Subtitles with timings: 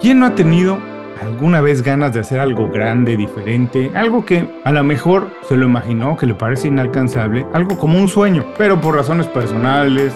[0.00, 0.78] ¿Quién no ha tenido
[1.20, 5.66] alguna vez ganas de hacer algo grande, diferente, algo que a lo mejor se lo
[5.66, 10.12] imaginó, que le parece inalcanzable, algo como un sueño, pero por razones personales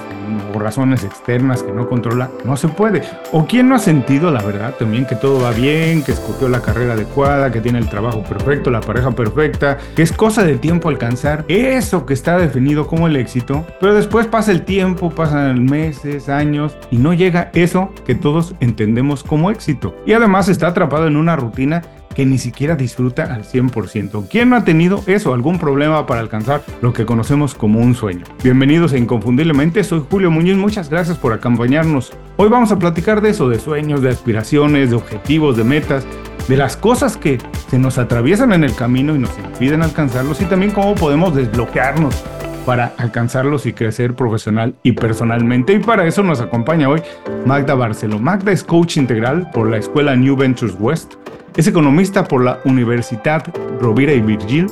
[0.55, 3.03] o razones externas que no controla, no se puede.
[3.33, 6.61] O quién no ha sentido, la verdad, también que todo va bien, que escogió la
[6.61, 10.89] carrera adecuada, que tiene el trabajo perfecto, la pareja perfecta, que es cosa de tiempo
[10.89, 16.29] alcanzar eso que está definido como el éxito, pero después pasa el tiempo, pasan meses,
[16.29, 19.95] años y no llega eso que todos entendemos como éxito.
[20.07, 21.83] Y además está atrapado en una rutina
[22.15, 24.27] que ni siquiera disfruta al 100%.
[24.29, 28.25] ¿Quién no ha tenido eso, algún problema para alcanzar lo que conocemos como un sueño?
[28.43, 32.13] Bienvenidos a Inconfundiblemente, soy Julio Muñoz, muchas gracias por acompañarnos.
[32.37, 36.07] Hoy vamos a platicar de eso, de sueños, de aspiraciones, de objetivos, de metas,
[36.49, 37.39] de las cosas que
[37.71, 42.23] se nos atraviesan en el camino y nos impiden alcanzarlos y también cómo podemos desbloquearnos
[42.65, 45.73] para alcanzarlos y crecer profesional y personalmente.
[45.73, 47.03] Y para eso nos acompaña hoy
[47.47, 48.19] Magda Barcelo.
[48.19, 51.15] Magda es coach integral por la escuela New Ventures West,
[51.57, 53.45] es economista por la Universidad
[53.81, 54.67] Rovira y Virgil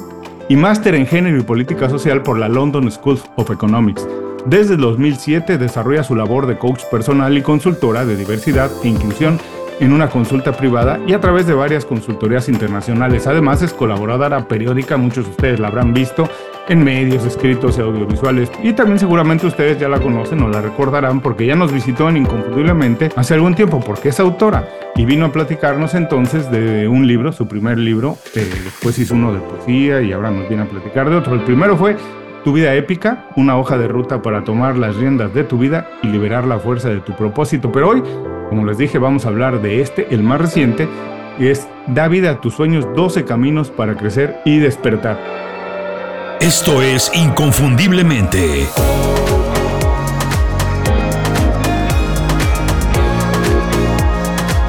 [0.48, 4.06] y máster en género y política social por la London School of Economics.
[4.46, 9.38] Desde 2007 desarrolla su labor de coach personal y consultora de diversidad e inclusión
[9.80, 13.26] en una consulta privada y a través de varias consultorías internacionales.
[13.26, 16.28] Además es colaboradora periódica, muchos de ustedes la habrán visto
[16.70, 18.50] en medios escritos y audiovisuales.
[18.62, 22.16] Y también seguramente ustedes ya la conocen o la recordarán porque ya nos visitó en
[22.16, 27.32] Inconfundiblemente hace algún tiempo porque es autora y vino a platicarnos entonces de un libro,
[27.32, 31.10] su primer libro, eh, después hizo uno de poesía y ahora nos viene a platicar
[31.10, 31.34] de otro.
[31.34, 31.96] El primero fue
[32.44, 36.06] Tu vida épica, una hoja de ruta para tomar las riendas de tu vida y
[36.06, 37.70] liberar la fuerza de tu propósito.
[37.70, 38.02] Pero hoy,
[38.48, 40.88] como les dije, vamos a hablar de este, el más reciente,
[41.38, 45.49] y es Da vida a tus sueños 12 caminos para crecer y despertar.
[46.40, 48.66] Esto es Inconfundiblemente.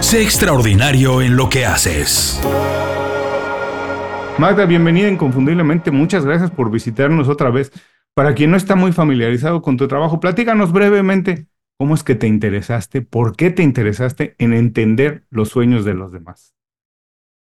[0.02, 2.42] Sé extraordinario en lo que haces.
[4.38, 5.92] Magda, bienvenida Inconfundiblemente.
[5.92, 7.72] Muchas gracias por visitarnos otra vez.
[8.14, 12.28] Para quien no está muy familiarizado con tu trabajo, platícanos brevemente cómo es que te
[12.28, 16.54] interesaste, por qué te interesaste en entender los sueños de los demás.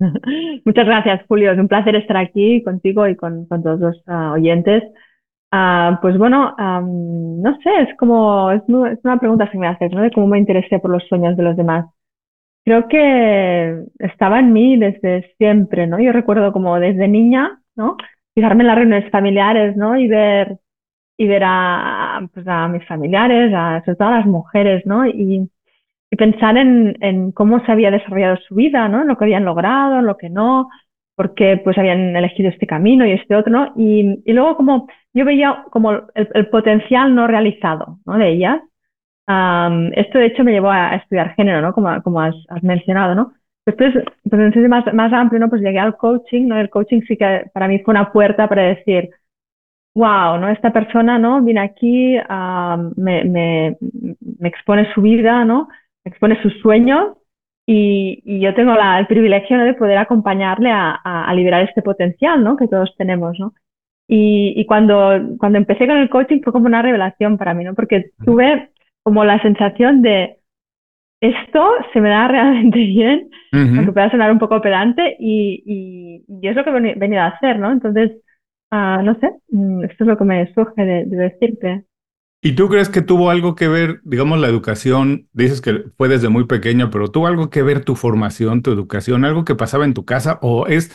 [0.65, 1.53] Muchas gracias, Julio.
[1.53, 4.83] Es un placer estar aquí contigo y con, todos los ah, oyentes.
[5.53, 10.03] Uh, pues bueno, no sé, es como, es, una pregunta que me haces, ¿no?
[10.03, 11.87] De cómo me interesé por los sueños de los demás.
[12.65, 15.99] Creo que estaba en mí desde siempre, ¿no?
[15.99, 17.97] Yo recuerdo como desde niña, ¿no?
[18.35, 19.97] Fijarme en las reuniones familiares, ¿no?
[19.97, 20.59] Y ver,
[21.17, 25.07] y ver a, pues a mis familiares, a, sobre todo a las mujeres, ¿no?
[25.07, 25.51] Y,
[26.11, 29.05] y pensar en, en, cómo se había desarrollado su vida, ¿no?
[29.05, 30.69] Lo que habían logrado, lo que no,
[31.15, 33.73] porque pues habían elegido este camino y este otro, ¿no?
[33.77, 38.19] Y, y luego como yo veía como el, el, potencial no realizado, ¿no?
[38.19, 38.61] De ellas.
[39.29, 41.73] Um, esto de hecho me llevó a, estudiar género, ¿no?
[41.73, 43.33] Como, como has, has, mencionado, ¿no?
[43.67, 43.93] Después,
[44.29, 45.49] pues en más, más amplio, ¿no?
[45.49, 46.59] Pues llegué al coaching, ¿no?
[46.59, 49.11] El coaching sí que para mí fue una puerta para decir,
[49.95, 50.49] wow, ¿no?
[50.49, 51.43] Esta persona, ¿no?
[51.43, 53.77] Viene aquí, uh, me, me,
[54.39, 55.69] me expone su vida, ¿no?
[56.05, 57.17] Expone sus sueños
[57.67, 62.43] y, y yo tengo la, el privilegio de poder acompañarle a, a, liberar este potencial
[62.43, 62.57] ¿no?
[62.57, 63.39] que todos tenemos.
[63.39, 63.55] ¿no?
[64.09, 67.75] Y, y, cuando, cuando empecé con el coaching fue como una revelación para mí, ¿no?
[67.75, 68.71] porque tuve
[69.03, 70.41] como la sensación de
[71.21, 76.49] esto se me da realmente bien, aunque pueda sonar un poco pedante, y, y, y,
[76.49, 77.71] es lo que he venido a hacer, ¿no?
[77.71, 78.13] Entonces,
[78.73, 81.85] uh, no sé, mm, esto es lo que me surge de, de decirte.
[82.43, 85.29] ¿Y tú crees que tuvo algo que ver, digamos, la educación?
[85.33, 89.25] Dices que fue desde muy pequeño, pero ¿tuvo algo que ver tu formación, tu educación,
[89.27, 90.39] algo que pasaba en tu casa?
[90.43, 90.91] ¿O es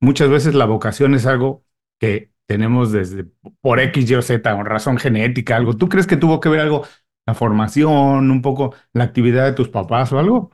[0.00, 1.64] muchas veces la vocación es algo
[1.98, 3.24] que tenemos desde
[3.60, 5.76] por X, Y o Z, o razón genética, algo?
[5.76, 6.86] ¿Tú crees que tuvo que ver algo
[7.26, 10.50] la formación, un poco la actividad de tus papás o algo?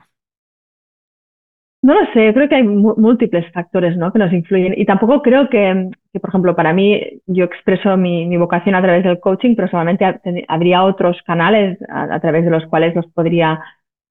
[1.83, 4.13] No lo sé, creo que hay múltiples factores ¿no?
[4.13, 8.75] que nos influyen y tampoco creo que, por ejemplo, para mí yo expreso mi, vocación
[8.75, 10.05] a través del coaching, pero solamente
[10.47, 13.59] habría otros canales a, través de los cuales los podría,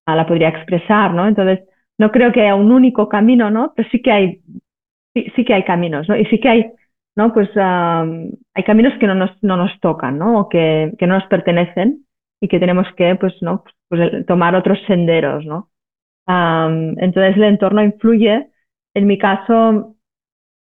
[0.05, 1.29] la podría expresar, ¿no?
[1.29, 1.61] Entonces,
[1.97, 3.73] no creo que haya un único camino, ¿no?
[3.77, 4.41] Pero sí que hay,
[5.15, 6.17] sí, sí que hay caminos, ¿no?
[6.17, 6.73] Y sí que hay,
[7.17, 7.33] ¿no?
[7.33, 10.41] Pues hay caminos que no nos, no nos tocan, ¿no?
[10.41, 12.05] O que, que no nos pertenecen
[12.41, 13.65] y que tenemos que, pues, ¿no?
[13.89, 15.70] Pues, tomar otros senderos, ¿no?
[16.31, 18.51] Um, entonces el entorno influye.
[18.95, 19.97] En mi caso,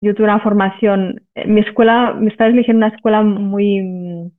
[0.01, 4.33] yo tuve una formación, mi escuela, mis padres eligieron una escuela muy,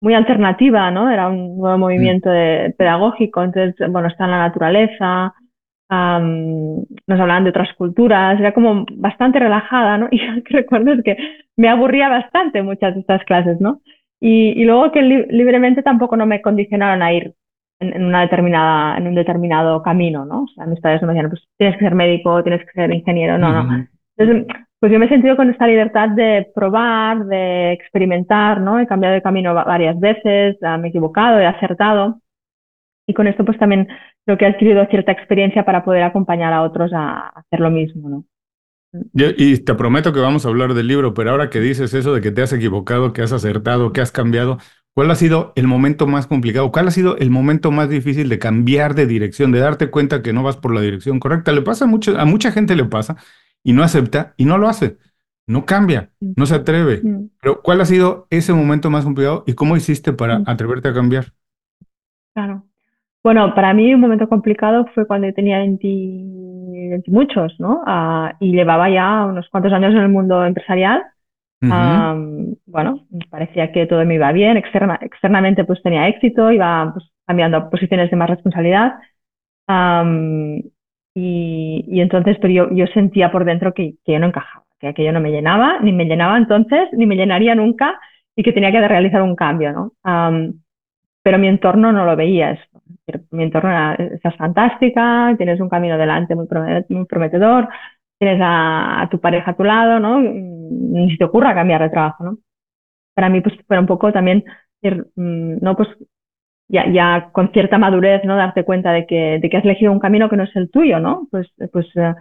[0.00, 1.10] muy alternativa, ¿no?
[1.10, 5.34] Era un nuevo movimiento de, pedagógico, entonces, bueno, está en la naturaleza,
[5.90, 10.08] um, nos hablaban de otras culturas, era como bastante relajada, ¿no?
[10.12, 11.16] Y lo que recuerdo es que
[11.56, 13.80] me aburría bastante muchas de estas clases, ¿no?
[14.20, 17.34] Y, y luego que li libremente tampoco no me condicionaron a ir
[17.80, 20.42] en, una determinada, en un determinado camino, ¿no?
[20.42, 22.92] O sea, mis padres no me decían, pues tienes que ser médico, tienes que ser
[22.92, 23.86] ingeniero, no, no.
[24.16, 24.46] Entonces,
[24.80, 28.78] pues yo me he sentido con esta libertad de probar, de experimentar, ¿no?
[28.78, 32.20] He cambiado de camino varias veces, me he equivocado, he acertado.
[33.06, 33.88] Y con esto pues también
[34.24, 38.08] creo que he adquirido cierta experiencia para poder acompañar a otros a hacer lo mismo,
[38.08, 38.24] ¿no?
[39.12, 42.22] y te prometo que vamos a hablar del libro, pero ahora que dices eso de
[42.22, 44.58] que te has equivocado, que has acertado, que has cambiado,
[44.98, 46.72] ¿Cuál ha sido el momento más complicado?
[46.72, 50.32] ¿Cuál ha sido el momento más difícil de cambiar de dirección, de darte cuenta que
[50.32, 51.52] no vas por la dirección correcta?
[51.52, 53.14] Le pasa mucho, a mucha gente le pasa
[53.62, 54.96] y no acepta y no lo hace.
[55.46, 57.00] No cambia, no se atreve.
[57.40, 61.26] Pero ¿cuál ha sido ese momento más complicado y cómo hiciste para atreverte a cambiar?
[62.34, 62.64] Claro.
[63.22, 67.84] Bueno, para mí un momento complicado fue cuando tenía 20, muchos, ¿no?
[67.86, 71.04] Ah, y llevaba ya unos cuantos años en el mundo empresarial
[71.60, 77.70] bueno, parecía que todo me iba bien, externamente pues tenía éxito, iba pues, cambiando a
[77.70, 78.94] posiciones de más responsabilidad.
[81.14, 85.12] y, entonces, pero yo, yo sentía por dentro que, que, yo no encajaba, que aquello
[85.12, 87.98] no me llenaba, ni me llenaba entonces, ni me llenaría nunca,
[88.36, 89.92] y que tenía que realizar un cambio, ¿no?
[91.22, 92.82] pero mi entorno no lo veía eso.
[93.32, 96.46] Mi entorno era, estás fantástica, tienes un camino delante muy
[97.06, 97.68] prometedor,
[98.18, 100.20] tienes a, tu pareja a tu lado, ¿no?
[100.20, 102.38] Ni se te ocurra cambiar de trabajo, ¿no?
[103.14, 104.44] Para mí, pues, fue un poco también,
[104.82, 105.76] mm, ¿no?
[105.76, 105.88] Pues
[106.68, 108.36] ya, ya con cierta madurez, ¿no?
[108.36, 111.00] Darte cuenta de que, de que has elegido un camino que no es el tuyo,
[111.00, 111.28] ¿no?
[111.30, 112.14] Pues, pues uh,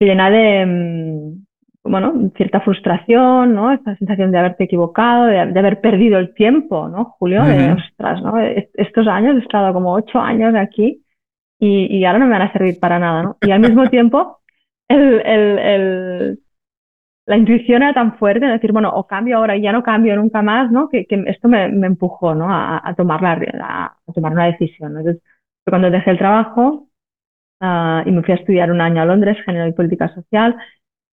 [0.00, 3.72] llena de, mm, bueno, cierta frustración, ¿no?
[3.72, 7.16] Esta sensación de haberte equivocado, de, haber perdido el tiempo, ¿no?
[7.18, 8.38] Julio, de, ostras, ¿no?
[8.74, 11.02] Estos años, he estado como ocho años aquí
[11.60, 13.36] y, y ahora no me van a servir para nada, ¿no?
[13.42, 14.38] Y al mismo tiempo
[14.88, 16.38] el, el, el,
[17.26, 20.16] la intuición era tan fuerte de decir, bueno, o cambio ahora y ya no cambio
[20.16, 20.88] nunca más, ¿no?
[20.88, 22.50] Que, que esto me, me, empujó, ¿no?
[22.50, 24.96] A, a tomar, la, a, tomar una decisión.
[24.98, 25.22] Entonces,
[25.66, 26.88] cuando dejé el trabajo
[27.60, 30.56] uh, y me fui a estudiar un año a Londres, Género y Política Social,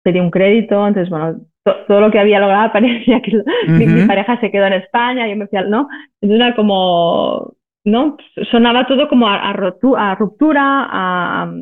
[0.02, 1.40] pedí un crédito, entonces, bueno,
[1.86, 5.46] todo lo que había logrado parecía que mi, pareja se quedó en España, yo me
[5.46, 5.88] fui al, ¿no?
[6.22, 7.52] Entonces era como,
[7.84, 8.16] ¿no?
[8.50, 11.52] Sonaba todo como a, a ruptura, a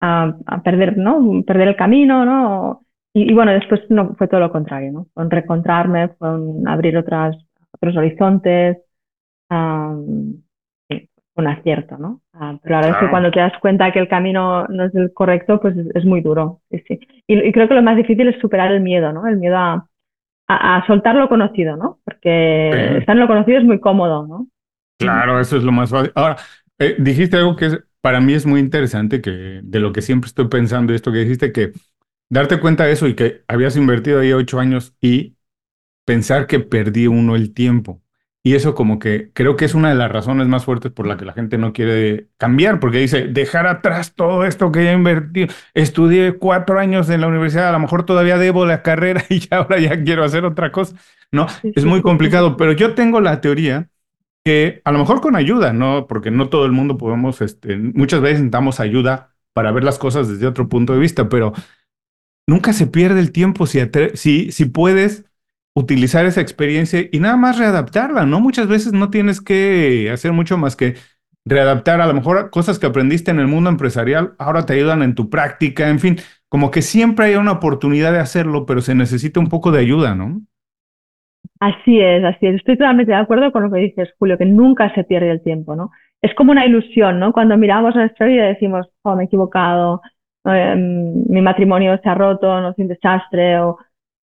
[0.00, 1.42] a, perder, ¿no?
[1.46, 2.82] Perder el camino, ¿no?
[3.14, 5.06] Y, bueno, después no, fue todo lo contrario, ¿no?
[5.14, 7.36] Con reencontrarme, con abrir otras,
[7.72, 8.78] otros horizontes,
[11.38, 12.20] un acierto, ¿no?
[12.34, 14.94] Ah, pero la verdad es que cuando te das cuenta que el camino no es
[14.94, 16.60] el correcto, pues es, muy duro.
[16.70, 19.26] Sí, Y, creo que lo más difícil es superar el miedo, ¿no?
[19.26, 19.88] El miedo a,
[20.48, 22.00] a, soltar lo conocido, ¿no?
[22.04, 24.46] Porque estar en lo conocido es muy cómodo, ¿no?
[24.98, 26.10] Claro, eso es lo más fácil.
[26.16, 26.36] Ahora,
[26.78, 30.28] eh, dijiste algo que es para mí es muy interesante que de lo que siempre
[30.28, 31.72] estoy pensando, esto que dijiste, que
[32.30, 35.36] darte cuenta de eso y que habías invertido ahí ocho años y
[36.04, 38.02] pensar que perdí uno el tiempo.
[38.42, 41.16] Y eso como que creo que es una de las razones más fuertes por la
[41.18, 45.48] que la gente no quiere cambiar, porque dice, dejar atrás todo esto que ya invertido,
[45.74, 49.78] estudié cuatro años en la universidad, a lo mejor todavía debo la carrera y ahora
[49.80, 50.96] ya quiero hacer otra cosa.
[51.30, 53.90] No, es muy complicado, pero yo tengo la teoría
[54.44, 56.06] que a lo mejor con ayuda, ¿no?
[56.06, 60.28] Porque no todo el mundo podemos, este, muchas veces necesitamos ayuda para ver las cosas
[60.28, 61.52] desde otro punto de vista, pero
[62.46, 63.80] nunca se pierde el tiempo si,
[64.14, 65.24] si, si puedes
[65.74, 68.40] utilizar esa experiencia y nada más readaptarla, ¿no?
[68.40, 70.96] Muchas veces no tienes que hacer mucho más que
[71.44, 75.14] readaptar a lo mejor cosas que aprendiste en el mundo empresarial, ahora te ayudan en
[75.14, 79.40] tu práctica, en fin, como que siempre hay una oportunidad de hacerlo, pero se necesita
[79.40, 80.42] un poco de ayuda, ¿no?
[81.60, 82.56] Así es, así es.
[82.56, 85.74] Estoy totalmente de acuerdo con lo que dices, Julio, que nunca se pierde el tiempo,
[85.74, 85.90] ¿no?
[86.22, 87.32] Es como una ilusión, ¿no?
[87.32, 90.00] Cuando miramos a nuestra vida y decimos, oh, me he equivocado,
[90.44, 93.78] em, mi matrimonio se ha roto, no es un desastre, o,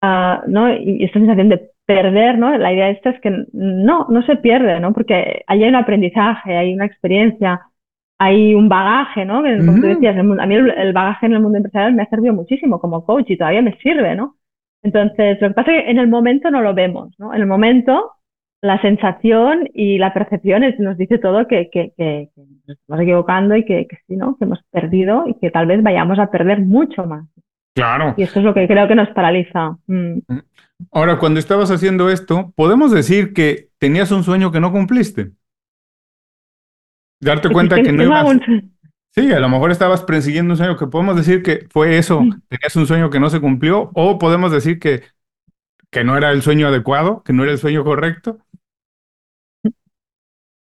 [0.02, 0.72] uh, ¿no?
[0.74, 2.56] Y esta sensación de perder, ¿no?
[2.58, 4.92] La idea esta es que no, no se pierde, ¿no?
[4.92, 7.60] Porque ahí hay un aprendizaje, hay una experiencia,
[8.18, 9.42] hay un bagaje, ¿no?
[9.42, 12.80] Como tú decías, a mí el bagaje en el mundo empresarial me ha servido muchísimo
[12.80, 14.36] como coach y todavía me sirve, ¿no?
[14.82, 17.34] Entonces, lo que pasa es que en el momento no lo vemos, ¿no?
[17.34, 18.12] En el momento,
[18.62, 23.64] la sensación y la percepción nos dice todo que, que, que, nos estamos equivocando y
[23.64, 24.36] que, sí, ¿no?
[24.36, 27.26] Que hemos perdido y que tal vez vayamos a perder mucho más.
[27.74, 28.14] Claro.
[28.16, 29.76] Y esto es lo que creo que nos paraliza.
[29.86, 30.18] Mm.
[30.26, 30.42] Mm.
[30.92, 35.32] Ahora, cuando estabas haciendo esto, ¿podemos decir que tenías un sueño que no cumpliste?
[37.20, 38.36] Darte cuenta que no ibas...
[39.12, 42.76] Sí, a lo mejor estabas persiguiendo un sueño que podemos decir que fue eso, tenías
[42.76, 45.02] un sueño que no se cumplió, o podemos decir que,
[45.90, 48.38] que no era el sueño adecuado, que no era el sueño correcto.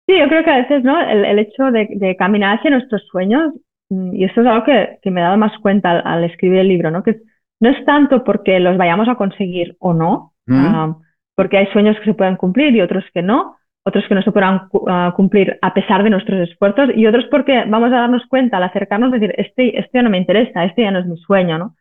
[0.07, 1.01] Sí, yo creo que a veces, ¿no?
[1.01, 3.53] El, hecho de, caminar hacia nuestros sueños,
[3.89, 6.93] mm, y esto es algo que, me he dado más cuenta al, escribir el libro,
[6.93, 7.03] ¿no?
[7.03, 7.21] Que
[7.59, 10.97] no es tanto porque los vayamos a conseguir o no, ah,
[11.35, 14.33] porque hay sueños que se pueden cumplir y otros que no, otros que no se
[14.33, 18.57] podrán ah, cumplir a pesar de nuestros esfuerzos y otros porque vamos a darnos cuenta
[18.57, 21.57] al acercarnos, decir, este, este ya no me interesa, este ya no es mi sueño,
[21.57, 21.77] ¿no?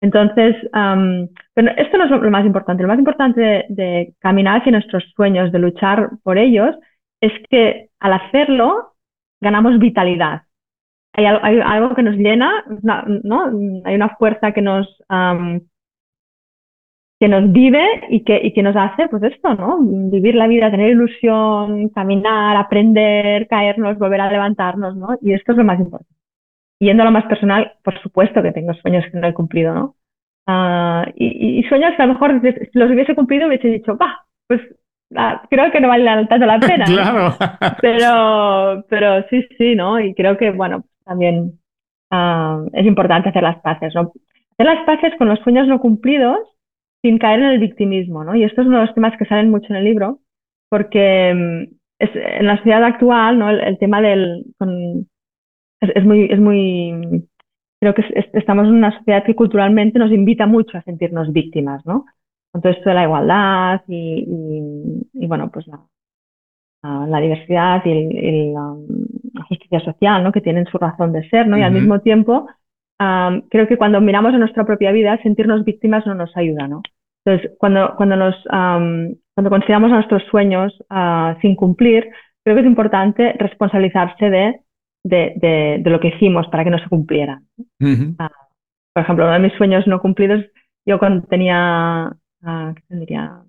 [0.00, 2.82] Entonces, pero esto no es lo, más importante.
[2.82, 6.74] Lo más importante de, caminar hacia nuestros sueños, de luchar por ellos,
[7.20, 8.94] es que al hacerlo
[9.42, 10.42] ganamos vitalidad.
[11.12, 13.50] Hay, algo que nos llena, ¿no?
[13.84, 14.86] Hay una fuerza que nos,
[17.20, 19.78] que nos vive y que, y que nos hace, pues esto, ¿no?
[20.10, 25.18] Vivir la vida, tener ilusión, caminar, aprender, caernos, volver a levantarnos, ¿no?
[25.20, 26.10] Y esto es lo más importante.
[26.78, 29.96] Yendo a lo más personal, por supuesto que tengo sueños que no he cumplido, ¿no?
[30.46, 34.62] Ah, y, sueños que a lo mejor si los hubiese cumplido hubiese dicho, va, pues
[35.14, 36.84] ah, creo que no vale tanto la pena.
[36.86, 37.34] claro.
[37.82, 40.00] Pero, pero sí, sí, ¿no?
[40.00, 41.60] Y creo que, bueno, también
[42.10, 44.12] ah, es importante hacer las paces, ¿no?
[44.52, 46.38] Hacer las paces con los sueños no cumplidos
[47.02, 48.34] sin caer en el victimismo, ¿no?
[48.34, 50.20] Y esto es uno de los temas que salen mucho en el libro,
[50.68, 53.50] porque mm, es, en la sociedad actual, ¿no?
[53.50, 54.44] El, tema del...
[55.80, 57.26] es, muy, es muy...
[57.80, 58.04] Creo que
[58.34, 62.04] estamos en una sociedad que culturalmente nos invita mucho a sentirnos víctimas, ¿no?
[62.52, 64.26] Con todo esto de la igualdad y,
[65.14, 65.80] y, bueno, pues la,
[66.82, 68.76] la diversidad y, la,
[69.48, 70.32] justicia social, ¿no?
[70.32, 71.56] Que tienen su razón de ser, ¿no?
[71.56, 72.46] Y al mismo tiempo
[73.48, 76.82] creo que cuando miramos a nuestra propia vida, sentirnos víctimas no nos ayuda, ¿no?
[77.24, 82.10] Entonces, cuando, cuando, nos, cuando consideramos a nuestros sueños ah, sin cumplir,
[82.42, 84.60] creo que es importante responsabilizarse de,
[85.04, 87.46] de, de, lo que hicimos para que no se cumplieran.
[88.18, 88.30] Ah,
[88.92, 90.44] por ejemplo, uno de mis sueños no cumplidos,
[90.86, 92.10] yo cuando tenía,
[92.42, 93.42] uh, ¿qué tendría?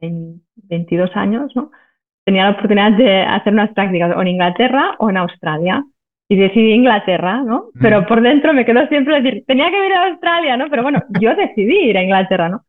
[0.00, 1.70] 22 años, ¿no?
[2.24, 5.84] Tenía la oportunidad de hacer unas prácticas o en Inglaterra o en Australia
[6.30, 7.70] y decidí Inglaterra, ¿no?
[7.80, 10.70] Pero por dentro me quedó siempre decir, tenía que ir a Australia, ¿no?
[10.70, 12.64] Pero bueno, yo decidí ir a Inglaterra, ¿no?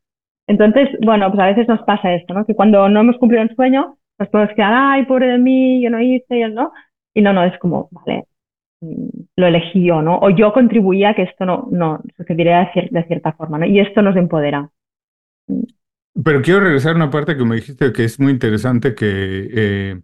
[0.47, 2.43] Entonces, bueno, pues a veces nos pasa esto, ¿no?
[2.43, 5.91] Que cuando no hemos cumplido un sueño, nos podemos quedar, ay, pobre de mí, yo
[5.91, 6.73] no hice, yo no.
[7.13, 8.25] Y no, no, es como, vale,
[8.81, 10.17] mm, lo elegí yo, ¿no?
[10.17, 13.67] O yo contribuía a que esto no, no sucediera de, de cierta forma, ¿no?
[13.67, 14.71] Y esto nos empodera.
[16.25, 20.01] Pero quiero regresar a una parte que me dijiste que es muy interesante, que, eh,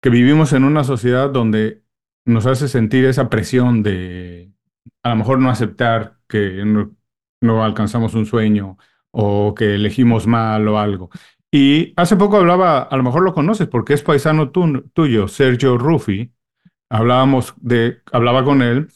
[0.00, 1.83] que vivimos en una sociedad donde
[2.24, 4.52] nos hace sentir esa presión de
[5.02, 8.78] a lo mejor no aceptar que no, alcanzamos un sueño
[9.10, 11.10] o que elegimos mal o algo.
[11.52, 16.32] Y hace poco hablaba, a lo mejor lo conoces porque es paisano tuyo, Sergio Ruffi.
[16.90, 18.88] Hablábamos de, hablaba con él,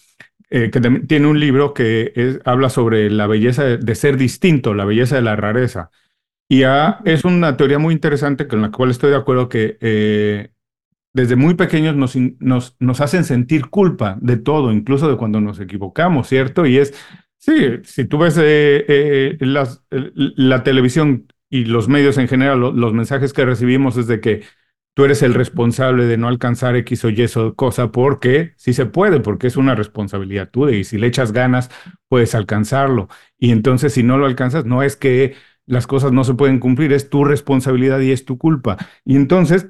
[0.51, 5.17] eh, que tiene un libro que habla sobre la belleza de, ser distinto, la belleza
[5.17, 5.91] de la rareza.
[6.49, 6.63] Y
[7.05, 10.51] es una teoría muy interesante con la cual estoy de acuerdo que eh,
[11.13, 12.17] desde muy pequeños nos,
[12.79, 16.67] nos, hacen sentir culpa de todo, incluso de cuando nos equivocamos, ¿cierto?
[16.67, 16.95] Y es,
[17.39, 17.53] sí,
[17.85, 23.45] si tú ves eh, eh, la televisión y los medios en general, los mensajes que
[23.45, 24.43] recibimos es de que
[24.99, 27.25] tú eres el responsable de no alcanzar X o Y
[27.55, 31.71] cosa, porque sí se puede, porque es una responsabilidad tuya y si le echas ganas,
[32.09, 33.09] puedes alcanzarlo.
[33.39, 35.37] Y entonces si no lo alcanzas, no es que
[35.67, 38.77] las cosas no se pueden cumplir, es tu responsabilidad y es tu culpa.
[39.05, 39.69] Y entonces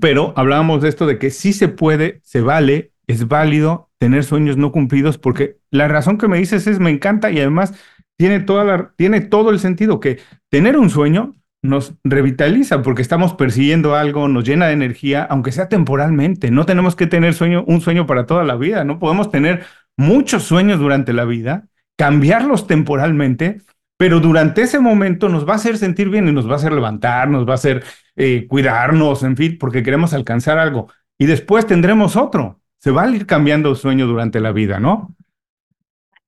[0.00, 4.56] pero hablábamos de esto de que sí se puede, se vale, es válido tener sueños
[4.56, 7.74] no cumplidos, porque la razón que me dices es me encanta y además
[8.16, 13.34] tiene, toda la, tiene todo el sentido que tener un sueño nos revitaliza porque estamos
[13.34, 16.50] persiguiendo algo, nos llena de energía, aunque sea temporalmente.
[16.50, 19.64] No tenemos que tener sueño, un sueño para toda la vida, no podemos tener
[19.96, 23.62] muchos sueños durante la vida, cambiarlos temporalmente,
[23.96, 26.72] pero durante ese momento nos va a hacer sentir bien y nos va a hacer
[26.72, 27.82] levantar, nos va a hacer
[28.16, 30.88] eh, cuidarnos, en fin, porque queremos alcanzar algo.
[31.18, 32.60] Y después tendremos otro.
[32.78, 35.08] Se va a ir cambiando el sueño durante la vida, ¿no?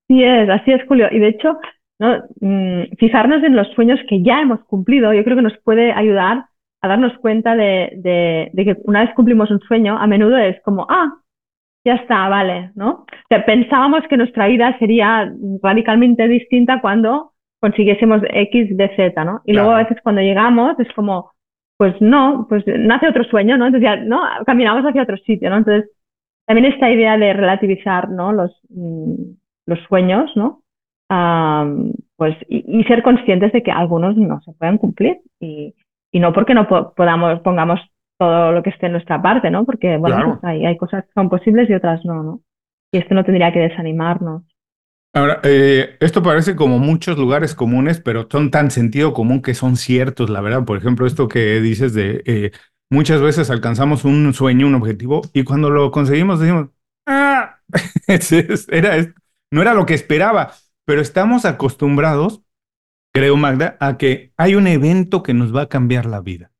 [0.08, 1.08] Así es, así es, Julio.
[1.10, 1.58] Y de hecho,
[1.98, 2.22] ¿no?
[2.40, 6.46] Mm, fijarnos en los sueños que ya hemos cumplido, yo creo que nos puede ayudar
[6.82, 11.14] a darnos cuenta de, que una vez cumplimos un sueño, a menudo es como, ah,
[11.84, 13.06] ya está, vale, ¿no?
[13.46, 19.40] pensábamos que nuestra vida sería radicalmente distinta cuando consiguiésemos X de Z, ¿no?
[19.44, 21.32] Y luego a veces cuando llegamos es como,
[21.76, 23.66] pues no, pues nace otro sueño, ¿no?
[23.66, 24.20] Entonces ya, ¿no?
[24.46, 25.58] Caminamos hacia otro sitio, ¿no?
[25.58, 25.90] Entonces,
[26.46, 28.32] también esta idea de relativizar, ¿no?
[28.32, 29.14] Los, mm,
[29.66, 30.62] los sueños, ¿no?
[32.16, 35.72] pues, y, ser conscientes de que algunos no se pueden cumplir y,
[36.10, 37.78] y no porque no podamos, pongamos
[38.18, 39.64] todo lo que esté en nuestra parte, ¿no?
[39.64, 42.40] Porque, bueno, pues hay, hay cosas que son posibles y otras no, ¿no?
[42.90, 44.42] Y esto no tendría que desanimarnos.
[45.16, 49.78] Ahora, eh, esto parece como muchos lugares comunes, pero son tan sentido común que son
[49.78, 50.66] ciertos, la verdad.
[50.66, 52.50] Por ejemplo, esto que dices de eh,
[52.90, 56.68] muchas veces alcanzamos un sueño, un objetivo, y cuando lo conseguimos decimos,
[57.06, 57.60] ah,
[58.68, 59.14] era,
[59.50, 60.52] no era lo que esperaba,
[60.84, 62.42] pero estamos acostumbrados,
[63.14, 66.50] creo Magda, a que hay un evento que nos va a cambiar la vida.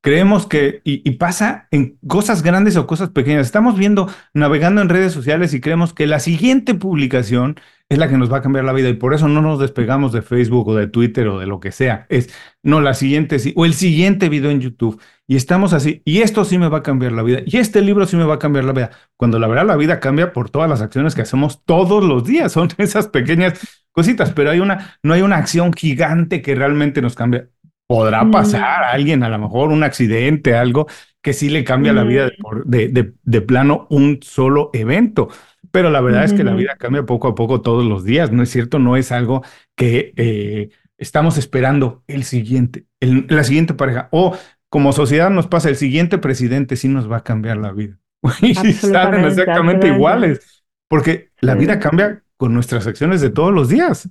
[0.00, 3.44] Creemos que, y, y, pasa en cosas grandes o cosas pequeñas.
[3.44, 7.56] Estamos viendo, navegando en redes sociales y creemos que la siguiente publicación
[7.90, 10.12] es la que nos va a cambiar la vida y por eso no nos despegamos
[10.12, 12.06] de Facebook o de Twitter o de lo que sea.
[12.08, 12.32] Es,
[12.62, 15.02] no, la siguiente sí, o el siguiente video en YouTube.
[15.26, 18.06] Y estamos así, y esto sí me va a cambiar la vida, y este libro
[18.06, 18.90] sí me va a cambiar la vida.
[19.16, 22.52] Cuando la verdad la vida cambia por todas las acciones que hacemos todos los días,
[22.52, 27.16] son esas pequeñas cositas, pero hay una, no hay una acción gigante que realmente nos
[27.16, 27.48] cambie.
[27.88, 28.30] Podrá mm.
[28.30, 30.86] pasar a alguien, a lo mejor un accidente, algo
[31.22, 32.30] que sí le cambia la vida
[32.64, 35.28] de, de, de, plano un solo evento.
[35.70, 38.42] Pero la verdad es que la vida cambia poco a poco todos los días, ¿no
[38.42, 38.78] es cierto?
[38.78, 39.42] No es algo
[39.76, 44.08] que eh, estamos esperando el siguiente, la siguiente pareja.
[44.10, 44.36] O
[44.68, 47.98] como sociedad nos pasa, el siguiente presidente sí nos va a cambiar la vida.
[48.42, 54.10] y salen exactamente iguales, porque la vida cambia con nuestras acciones de todos los días.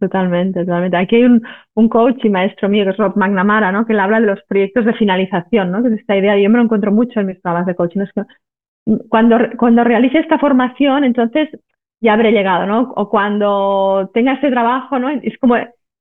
[0.00, 0.96] Totalmente, totalmente.
[0.96, 1.42] Aquí hay un,
[1.74, 3.84] un, coach y maestro mío que es Rob McNamara, ¿no?
[3.84, 5.82] Que le habla de los proyectos de finalización, ¿no?
[5.82, 8.12] Que es esta idea, yo me lo encuentro mucho en mis programas de coaching, es
[8.14, 8.22] que
[9.08, 11.48] cuando, cuando realice esta formación, entonces
[12.00, 12.92] ya habré llegado, ¿no?
[12.96, 15.10] O cuando tenga este trabajo, ¿no?
[15.10, 15.56] Es como,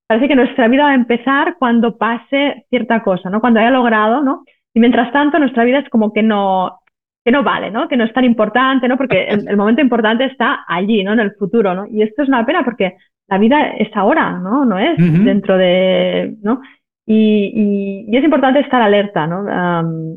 [0.07, 3.41] parece que nuestra vida va a empezar cuando pase cierta cosa, ¿no?
[3.41, 4.43] Cuando haya logrado, ¿no?
[4.73, 6.79] Y mientras tanto, nuestra vida es como que no,
[7.23, 7.87] que no vale, ¿no?
[7.87, 8.97] Que no es tan importante, ¿no?
[8.97, 11.13] Porque el, momento importante está allí, ¿no?
[11.13, 11.85] En el futuro, ¿no?
[11.87, 12.95] Y esto es una pena porque
[13.27, 14.65] la vida es ahora, ¿no?
[14.65, 16.61] No es dentro de, ¿no?
[17.05, 19.39] Y, y, es importante estar alerta, ¿no?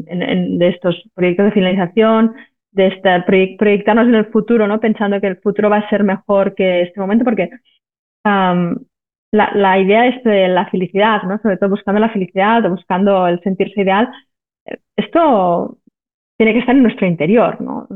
[0.07, 2.35] en, de estos proyectos de finalización,
[2.73, 4.81] de estar, proyectarnos en el futuro, ¿no?
[4.81, 7.50] Pensando que el futuro va a ser mejor que este momento, porque
[8.25, 11.38] la, la, idea es de la felicidad, ¿no?
[11.38, 14.11] Sobre todo buscando la felicidad, buscando el sentirse ideal.
[14.97, 15.79] Esto
[16.37, 17.87] tiene que estar en nuestro interior, ¿no?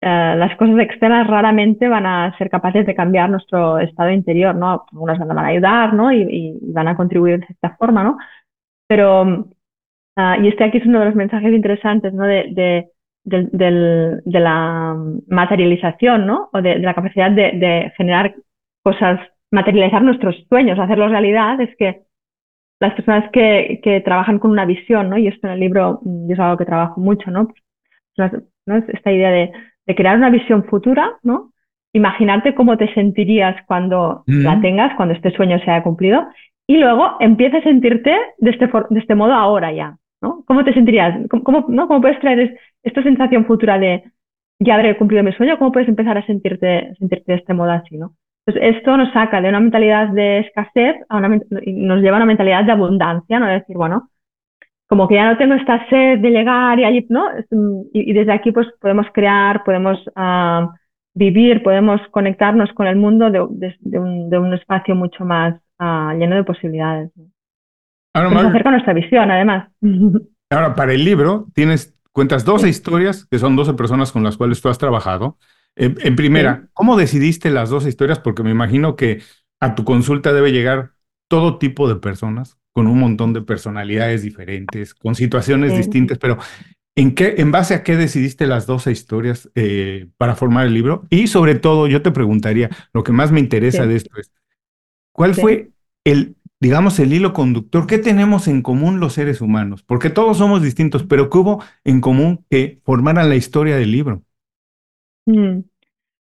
[0.00, 4.86] Eh, las cosas externas raramente van a ser capaces de cambiar nuestro estado interior, ¿no?
[4.92, 6.12] Algunas van a ayudar, ¿no?
[6.12, 8.18] Y, y van a contribuir de cierta forma, ¿no?
[8.86, 12.24] Pero, uh, y este aquí es uno de los mensajes interesantes, ¿no?
[12.24, 12.90] De, de
[13.28, 14.96] del, de la
[15.28, 16.48] materialización, ¿no?
[16.52, 18.34] O de, la capacidad de, generar
[18.82, 22.02] cosas, materializar nuestros sueños, hacerlos realidad, es que
[22.80, 25.18] las personas que, que, trabajan con una visión, ¿no?
[25.18, 27.48] Y esto en el libro yo es algo que trabajo mucho, ¿no?
[28.16, 28.32] Pues,
[28.66, 28.76] ¿no?
[28.76, 29.52] Esta idea de,
[29.86, 31.52] de, crear una visión futura, ¿no?
[31.92, 36.28] Imaginarte cómo te sentirías cuando la tengas, cuando este sueño se haya cumplido,
[36.66, 41.16] y luego empieza a sentirte de este, de este modo ahora ya, ¿Cómo te sentirías?
[41.28, 41.88] ¿Cómo, ¿no?
[41.88, 44.04] ¿Cómo puedes traer esta sensación futura de
[44.58, 45.58] ya habré cumplido mi sueño?
[45.58, 48.14] ¿Cómo puedes empezar a sentirte, sentirte de este modo así, ¿no?
[48.46, 52.26] Entonces, esto nos saca de una mentalidad de escasez a una, nos lleva a una
[52.26, 53.46] mentalidad de abundancia, ¿no?
[53.46, 54.08] De decir, bueno,
[54.88, 57.26] como que ya no tengo esta sed de llegar y allí, ¿no?
[57.92, 60.68] Y, desde aquí, pues, podemos crear, podemos uh,
[61.14, 66.36] vivir, podemos conectarnos con el mundo de, un, de un, espacio mucho más uh, lleno
[66.36, 67.10] de posibilidades.
[68.14, 69.68] Ahora, Nos acerca nuestra visión, además.
[70.50, 74.60] Ahora, para el libro, tienes, cuentas 12 historias, que son 12 personas con las cuales
[74.60, 75.38] tú has trabajado.
[75.76, 78.18] En, primera, ¿cómo decidiste las 12 historias?
[78.18, 79.22] Porque me imagino que
[79.60, 80.90] a tu consulta debe llegar
[81.28, 86.38] todo tipo de personas, con un montón de personalidades diferentes, con situaciones distintas, pero
[86.96, 91.06] ¿en, qué, ¿en base a qué decidiste las 12 historias eh, para formar el libro?
[91.10, 94.32] Y sobre todo, yo te preguntaría, lo que más me interesa de esto es,
[95.12, 95.70] ¿cuál fue
[96.04, 97.86] el digamos, el hilo conductor.
[97.86, 99.82] ¿Qué tenemos en común los seres humanos?
[99.82, 104.22] Porque todos somos distintos, pero ¿qué hubo en común que formaran la historia del libro?
[105.26, 105.60] Mm.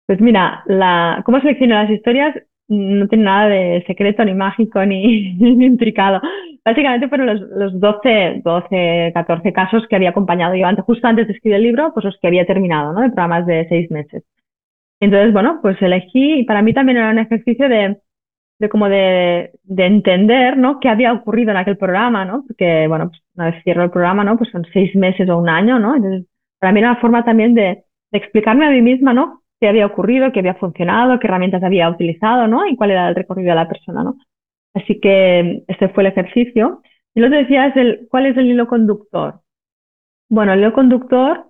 [0.07, 2.35] Pues mira, la, cómo selecciono las historias
[2.67, 6.21] no tiene nada de secreto, ni mágico, ni, intricado.
[6.63, 11.27] Básicamente fueron los, los 12, 12, 14 casos que había acompañado yo antes, justo antes
[11.27, 13.01] de escribir el libro, pues los que había terminado, ¿no?
[13.01, 14.23] De programas de seis meses.
[15.01, 17.97] Entonces, bueno, pues elegí, y para mí también era un ejercicio de,
[18.61, 20.79] de como de, de, entender, ¿no?
[20.79, 22.43] Qué había ocurrido en aquel programa, ¿no?
[22.47, 24.37] Porque, bueno, pues una vez cierro el programa, ¿no?
[24.37, 25.95] Pues son seis meses o un año, ¿no?
[25.95, 26.27] Entonces,
[26.59, 29.41] para mí era una forma también de, de explicarme a mí misma, ¿no?
[29.59, 32.67] Qué había ocurrido, qué había funcionado, qué herramientas había utilizado, ¿no?
[32.67, 34.17] Y cuál era el recorrido de la persona, ¿no?
[34.75, 36.83] Así que este fue el ejercicio.
[37.15, 39.41] Y lo que decía es el, ¿cuál es el hilo conductor?
[40.29, 41.47] Bueno, el hilo conductor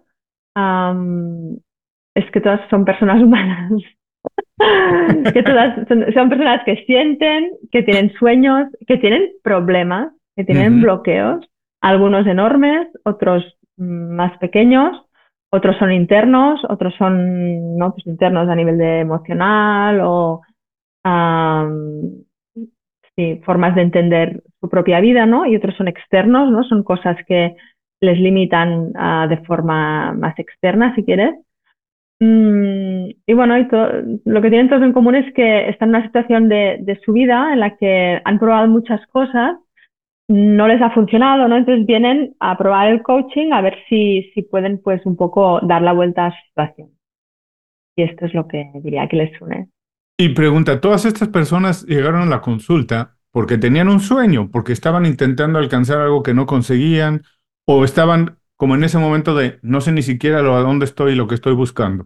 [2.15, 3.73] es que todas son personas humanas.
[5.33, 11.45] que todas son, personas que sienten, que tienen sueños, que tienen problemas, que tienen bloqueos,
[11.81, 15.05] algunos enormes, otros más pequeños,
[15.51, 20.41] otros son internos, otros son no pues internos a nivel de emocional o
[23.43, 25.45] formas de entender su propia vida, ¿no?
[25.45, 26.63] Y otros son externos, ¿no?
[26.63, 27.55] Son cosas que
[28.01, 31.35] les limitan ah, de forma más externa, si quieres.
[32.21, 33.67] Mm, y bueno, y
[34.25, 37.13] lo que tienen todos en común es que están en una situación de, de, su
[37.13, 39.57] vida en la que han probado muchas cosas
[40.31, 41.57] no les ha funcionado, ¿no?
[41.57, 45.81] Entonces vienen a probar el coaching a ver si, si pueden pues un poco dar
[45.81, 46.89] la vuelta a su situación.
[47.97, 49.69] Y esto es lo que diría que les une.
[50.17, 55.05] Y pregunta, ¿todas estas personas llegaron a la consulta porque tenían un sueño, porque estaban
[55.05, 57.23] intentando alcanzar algo que no conseguían
[57.65, 61.13] o estaban como en ese momento de no sé ni siquiera lo, a dónde estoy
[61.13, 62.05] y lo que estoy buscando?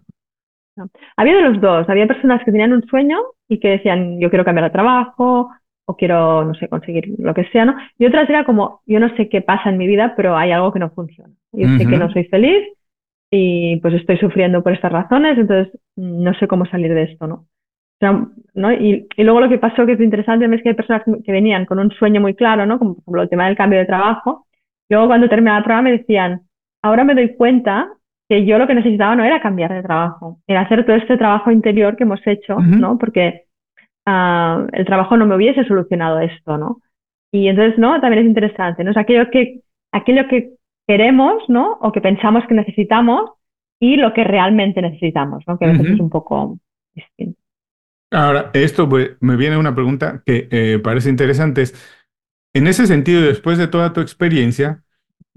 [1.17, 3.17] Había de los dos, había personas que tenían un sueño
[3.49, 5.49] y que decían yo quiero cambiar de trabajo
[5.83, 7.75] o quiero, no sé, conseguir lo que sea, ¿no?
[7.97, 10.71] Y otras era como, yo no sé qué pasa en mi vida, pero hay algo
[10.71, 11.33] que no funciona.
[11.51, 12.65] Yo sé que no soy feliz
[13.29, 17.47] y pues estoy sufriendo por estas razones, entonces no sé cómo salir de esto, ¿no?
[18.53, 18.71] ¿no?
[18.71, 21.65] Y, y, luego lo que pasó que es interesante es que hay personas que venían
[21.65, 22.79] con un sueño muy claro, ¿no?
[22.79, 24.44] Como por ejemplo el tema del cambio de trabajo.
[24.89, 26.41] Luego cuando terminaba el programa me decían,
[26.82, 27.89] ahora me doy cuenta
[28.30, 31.52] que yo lo que necesitaba no era cambiar de trabajo, era hacer todo este trabajo
[31.52, 32.98] interior que hemos hecho, ¿no?
[32.98, 33.43] Porque
[34.08, 36.82] uh, el trabajo no me hubiese solucionado esto, ¿no?
[37.32, 38.00] Y entonces, ¿no?
[38.02, 38.91] También es interesante, ¿no?
[38.91, 40.54] Es aquello que, aquello que
[40.88, 41.78] queremos, ¿no?
[41.82, 43.32] O que pensamos que necesitamos
[43.80, 45.58] y lo que realmente necesitamos, ¿no?
[45.60, 46.58] Que a veces es un poco
[46.93, 47.39] distinto.
[48.12, 48.88] Ahora, esto
[49.19, 51.63] me viene una pregunta que eh, parece interesante.
[51.63, 52.04] Es,
[52.55, 54.83] en ese sentido, después de toda tu experiencia,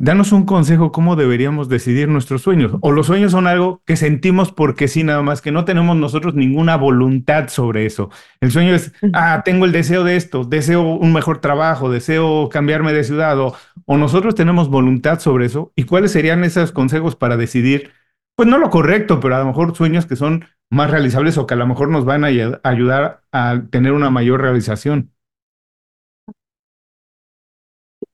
[0.00, 2.70] Danos un consejo cómo deberíamos decidir nuestros sueños.
[2.82, 6.36] O los sueños son algo que sentimos porque sí, nada más, que no tenemos nosotros
[6.36, 8.08] ninguna voluntad sobre eso.
[8.40, 12.92] El sueño es, ah, tengo el deseo de esto, deseo un mejor trabajo, deseo cambiarme
[12.92, 13.56] de ciudad, o,
[13.88, 15.72] nosotros tenemos voluntad sobre eso.
[15.74, 17.90] ¿Y cuáles serían esos consejos para decidir,
[18.36, 21.54] pues no lo correcto, pero a lo mejor sueños que son más realizables o que
[21.54, 25.10] a lo mejor nos van a ayudar a tener una mayor realización?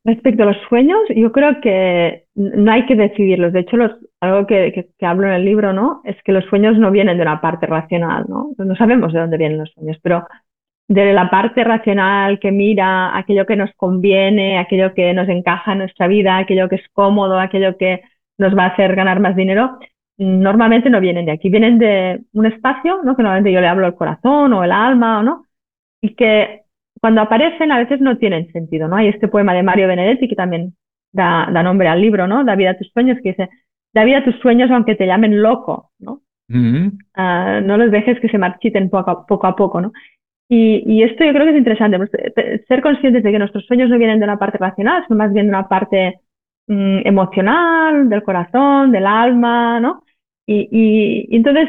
[0.04, 3.54] Respecto a los sueños, yo creo que no hay que decidirlos.
[3.54, 6.02] De hecho, los, algo que, hablo en el libro, ¿no?
[6.04, 8.50] Es que los sueños no vienen de una parte racional, ¿no?
[8.58, 10.26] No sabemos de dónde vienen los sueños, pero
[10.88, 15.78] de la parte racional que mira aquello que nos conviene, aquello que nos encaja en
[15.78, 18.02] nuestra vida, aquello que es cómodo, aquello que
[18.36, 19.78] nos va a hacer ganar más dinero,
[20.18, 23.16] normalmente no vienen de aquí, vienen de un espacio, ¿no?
[23.16, 25.46] Que normalmente yo le hablo el corazón o el alma, ¿o no?
[26.02, 26.63] Y que
[27.04, 28.96] cuando aparecen a veces no tienen sentido, ¿no?
[28.96, 30.74] Hay este poema de Mario Benedetti que también
[31.12, 32.44] da, nombre al libro, ¿no?
[32.44, 33.50] Da vida a tus sueños, que dice,
[33.92, 36.22] da vida a tus sueños aunque te llamen loco, ¿no?
[37.14, 39.92] Ah, no los dejes que se marchiten poco a poco, a poco ¿no?
[40.48, 43.90] Y, esto yo creo que es interesante, pues, eh, ser conscientes de que nuestros sueños
[43.90, 46.20] no vienen de una parte racional, sino más bien de una parte
[46.68, 50.04] mm, emocional, del corazón, del alma, ¿no?
[50.46, 51.68] Y, entonces,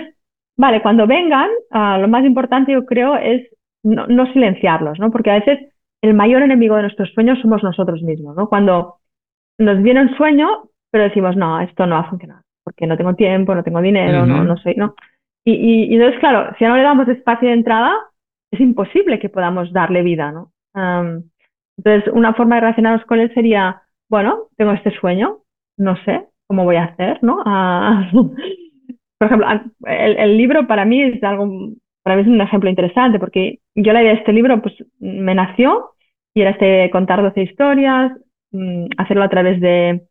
[0.55, 3.49] vale, cuando vengan, ah, lo más importante yo creo es
[3.85, 5.11] no, silenciarlos, ¿no?
[5.11, 5.59] Porque a veces
[6.01, 8.49] el mayor enemigo de nuestros sueños somos nosotros mismos, ¿no?
[8.49, 8.95] Cuando
[9.59, 10.47] nos viene un sueño,
[10.91, 14.25] pero decimos, no, esto no va a funcionar, porque no tengo tiempo, no tengo dinero,
[14.25, 14.95] no, no soy, ¿no?
[15.45, 17.93] Y, y, entonces, claro, si no le damos espacio de entrada,
[18.51, 20.51] es imposible que podamos darle vida, ¿no?
[21.77, 25.37] entonces, una forma de relacionarnos con él sería, bueno, tengo este sueño,
[25.77, 27.41] no sé cómo voy a hacer, ¿no?
[27.45, 29.47] Ah, por ejemplo,
[29.85, 33.91] el, el, libro para mí es algo para mí es un ejemplo interesante porque yo
[33.91, 35.95] la idea de este libro pues me nació
[36.35, 38.11] y era este contar 12 historias,
[38.51, 40.03] mm, hacerlo a través de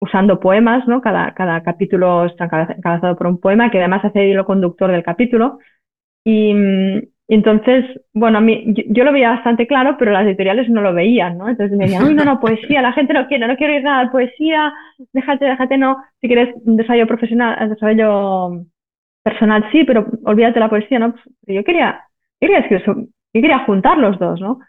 [0.00, 1.00] usando poemas, ¿no?
[1.00, 5.04] Cada, cada capítulo está encabezado por un poema que además hace el hilo conductor del
[5.04, 5.60] capítulo.
[6.24, 10.80] Y, mm, entonces, bueno, a mí, yo, lo veía bastante claro, pero las editoriales no
[10.80, 11.48] lo veían, ¿no?
[11.48, 14.04] Entonces me decían, uy, no, no, poesía, la gente no quiere, no quiero ir nada
[14.04, 14.72] de poesía,
[15.12, 18.66] déjate, déjate, no, si quieres desarrollo profesional, desarrollo
[19.26, 21.12] personal sí, pero olvídate la poesía, ¿no?
[21.12, 22.00] Pues, yo quería,
[22.40, 22.64] quería
[23.32, 24.60] quería juntar los dos, ¿no?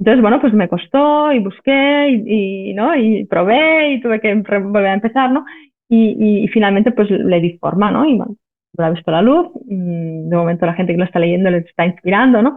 [0.00, 2.96] Entonces, bueno, pues me costó y busqué y, ¿no?
[2.96, 5.44] y probé y tuve que volver a empezar, ¿no?
[5.88, 8.04] Y, finalmente pues le di forma, ¿no?
[8.04, 8.34] Y bueno,
[8.76, 11.66] lo ha visto la luz, mm, de momento la gente que lo está leyendo les
[11.66, 12.56] está inspirando, ¿no?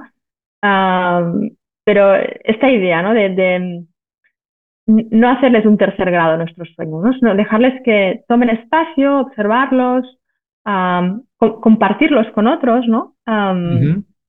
[1.86, 3.14] pero esta idea, ¿no?
[3.14, 3.84] De, de,
[4.88, 7.36] no hacerles un tercer grado a nuestros sueños, ¿no?
[7.36, 10.18] dejarles que tomen espacio, observarlos,
[11.38, 13.16] compartirlos con otros, ¿no?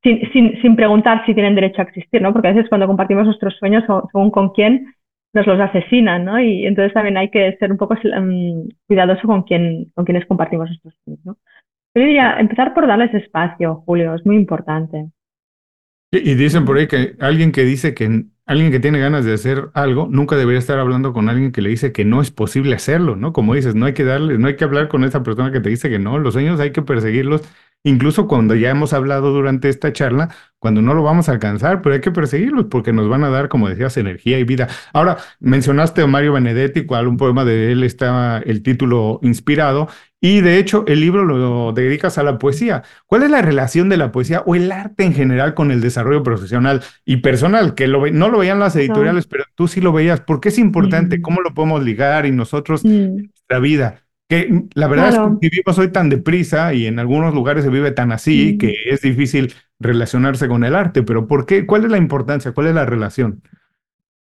[0.02, 2.32] sin, sin, sin, preguntar si tienen derecho a existir, ¿no?
[2.32, 4.94] Porque a veces cuando compartimos nuestros sueños, según con quién,
[5.34, 6.40] nos los asesinan, ¿no?
[6.40, 10.68] Y entonces también hay que ser un poco um, cuidadoso con quién, con quienes compartimos
[10.68, 11.36] nuestros sueños, ¿no?
[11.94, 15.10] Yo diría, empezar por darles espacio, Julio, es muy importante.
[16.22, 19.70] Y dicen por ahí que alguien que dice que alguien que tiene ganas de hacer
[19.74, 23.16] algo nunca debería estar hablando con alguien que le dice que no es posible hacerlo,
[23.16, 23.32] ¿no?
[23.32, 25.70] Como dices, no hay que darle, no hay que hablar con esa persona que te
[25.70, 27.42] dice que no, los sueños hay que perseguirlos,
[27.84, 31.94] incluso cuando ya hemos hablado durante esta charla, cuando no lo vamos a alcanzar, pero
[31.94, 34.68] hay que perseguirlos porque nos van a dar, como decías, energía y vida.
[34.92, 39.88] Ahora, mencionaste a Mario Benedetti, cual un poema de él está el título inspirado,
[40.24, 42.82] Y de hecho, el libro lo dedicas a la poesía.
[43.04, 46.22] ¿Cuál es la relación de la poesía o el arte en general con el desarrollo
[46.22, 47.74] profesional y personal?
[47.74, 50.22] Que lo, no lo veían las editoriales, pero tú sí lo veías.
[50.22, 51.18] ¿Por qué es importante?
[51.18, 51.20] Mm.
[51.20, 52.88] ¿Cómo lo podemos ligar y nosotros mm.
[52.88, 54.00] en nuestra vida?
[54.26, 57.90] Que la verdad es que vivimos hoy tan deprisa y en algunos lugares se vive
[57.90, 58.58] tan así mm.
[58.58, 61.02] que es difícil relacionarse con el arte.
[61.02, 61.66] Pero ¿por qué?
[61.66, 62.52] ¿Cuál es la importancia?
[62.52, 63.42] ¿Cuál es la relación?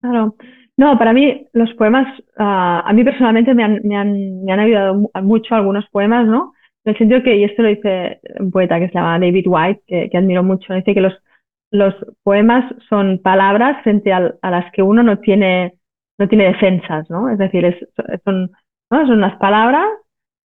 [0.02, 0.36] Claro.
[0.78, 2.08] No, para mí los poemas,
[2.38, 6.54] uh, a mí personalmente me han, me, han, me han ayudado mucho algunos poemas, ¿no?
[6.84, 9.84] En el sentido que, y esto lo dice un poeta que se llama David White,
[9.88, 11.14] que, que admiro mucho, dice que los,
[11.72, 15.76] los poemas son palabras frente a, a, las que uno no tiene,
[16.18, 17.30] no tiene defensas, ¿no?
[17.30, 17.76] Es decir, es,
[18.26, 18.52] son,
[18.92, 19.08] ¿no?
[19.08, 19.88] son unas palabras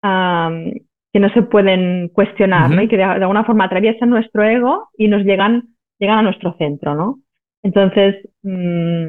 [0.03, 0.73] um,
[1.13, 2.83] que no se pueden cuestionar, ¿no?
[2.83, 6.55] Y que de, de, alguna forma atraviesan nuestro ego y nos llegan, llegan a nuestro
[6.59, 7.19] centro, ¿no?
[7.63, 9.09] Entonces, mmm,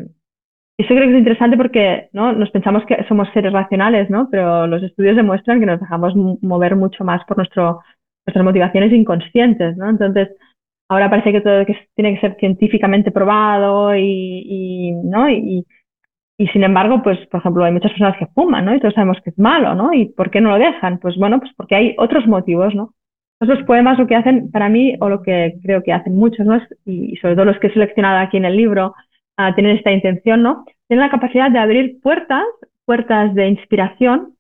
[0.80, 2.32] eso creo que es interesante porque ¿no?
[2.32, 4.30] nos pensamos que somos seres racionales, ¿no?
[4.32, 7.82] pero los estudios demuestran que nos dejamos mover mucho más por nuestro,
[8.26, 9.76] nuestras motivaciones inconscientes.
[9.76, 9.90] ¿no?
[9.90, 10.30] Entonces,
[10.88, 11.66] ahora parece que todo
[11.96, 15.30] tiene que ser científicamente probado y, y ¿no?
[15.30, 15.66] Y,
[16.38, 18.74] y, sin embargo, pues, por ejemplo, hay muchas personas que fuman, ¿no?
[18.74, 19.92] Y todos sabemos que es malo, ¿no?
[19.94, 21.00] ¿Y por qué no lo dejan?
[21.00, 22.94] Pues bueno, pues porque hay otros motivos, ¿no?
[23.42, 26.60] Los poemas lo que hacen para mí, o lo que creo que hacen muchos, ¿no?
[26.86, 28.96] y sobre todo los que he seleccionado aquí en el libro,
[29.40, 30.66] a tener esta intención, ¿no?
[30.90, 32.44] Tienen la capacidad de abrir puertas,
[32.86, 34.36] puertas de inspiración,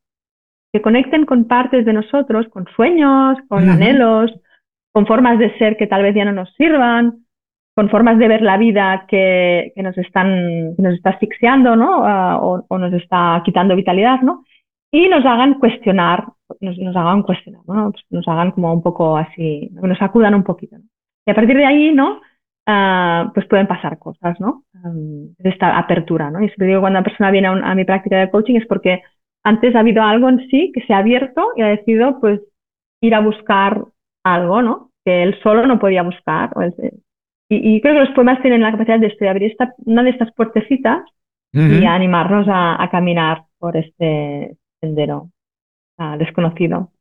[0.73, 4.29] que conecten con partes de nosotros, con sueños, con anhelos,
[4.91, 7.25] con formas de ser que tal vez ya no nos sirvan,
[7.75, 12.01] con formas de ver la vida que, que nos están, que nos está asfixiando, ¿no?
[12.01, 14.43] Uh, o, o, nos está quitando vitalidad, ¿no?
[14.91, 16.25] Y nos hagan cuestionar,
[16.59, 17.91] nos, nos hagan cuestionar, ¿no?
[17.93, 20.77] Pues nos hagan como un poco así, nos sacudan un poquito.
[20.77, 20.83] ¿no?
[21.25, 22.19] Y a partir de ahí, ¿no?
[22.69, 24.63] Uh, pues pueden pasar cosas, ¿no?
[24.84, 26.39] Um, esta apertura, ¿no?
[26.39, 28.67] Y siempre digo cuando una persona viene a, un, a, mi práctica de coaching es
[28.67, 29.01] porque
[29.43, 32.41] antes ha habido algo en sí que se ha abierto y ha decidido, pues,
[33.01, 33.86] ir a buscar
[34.23, 34.91] algo, ¿no?
[35.03, 36.51] Que él solo no podía buscar.
[37.49, 40.03] y, y, creo que los poemas tienen la capacidad de esto, de abrir esta, una
[40.03, 41.01] de estas puertecitas
[41.55, 41.82] uh -huh.
[41.82, 45.32] y a animarnos a, a, caminar por este sendero
[45.97, 46.91] uh, desconocido.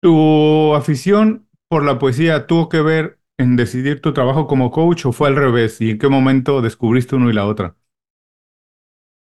[0.00, 5.12] ¿Tu afición por la poesía tuvo que ver en decidir tu trabajo como coach o
[5.12, 5.80] fue al revés?
[5.80, 7.74] ¿Y en qué momento descubriste uno y la otra?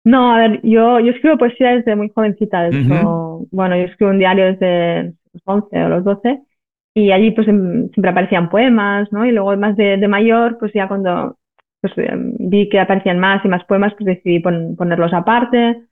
[0.04, 2.62] No, a ver, yo, yo escribo poesía desde muy jovencita.
[2.62, 3.48] De hecho, uh -huh.
[3.50, 6.40] bueno, yo escribo un diario desde los 11 o los 12
[6.94, 9.24] y allí pues siempre aparecían poemas, ¿no?
[9.24, 11.37] Y luego más de, de mayor, pues ya cuando
[11.81, 11.92] pues,
[12.38, 15.83] vi que aparecían más y más poemas, pues decidí pon, ponerlos aparte.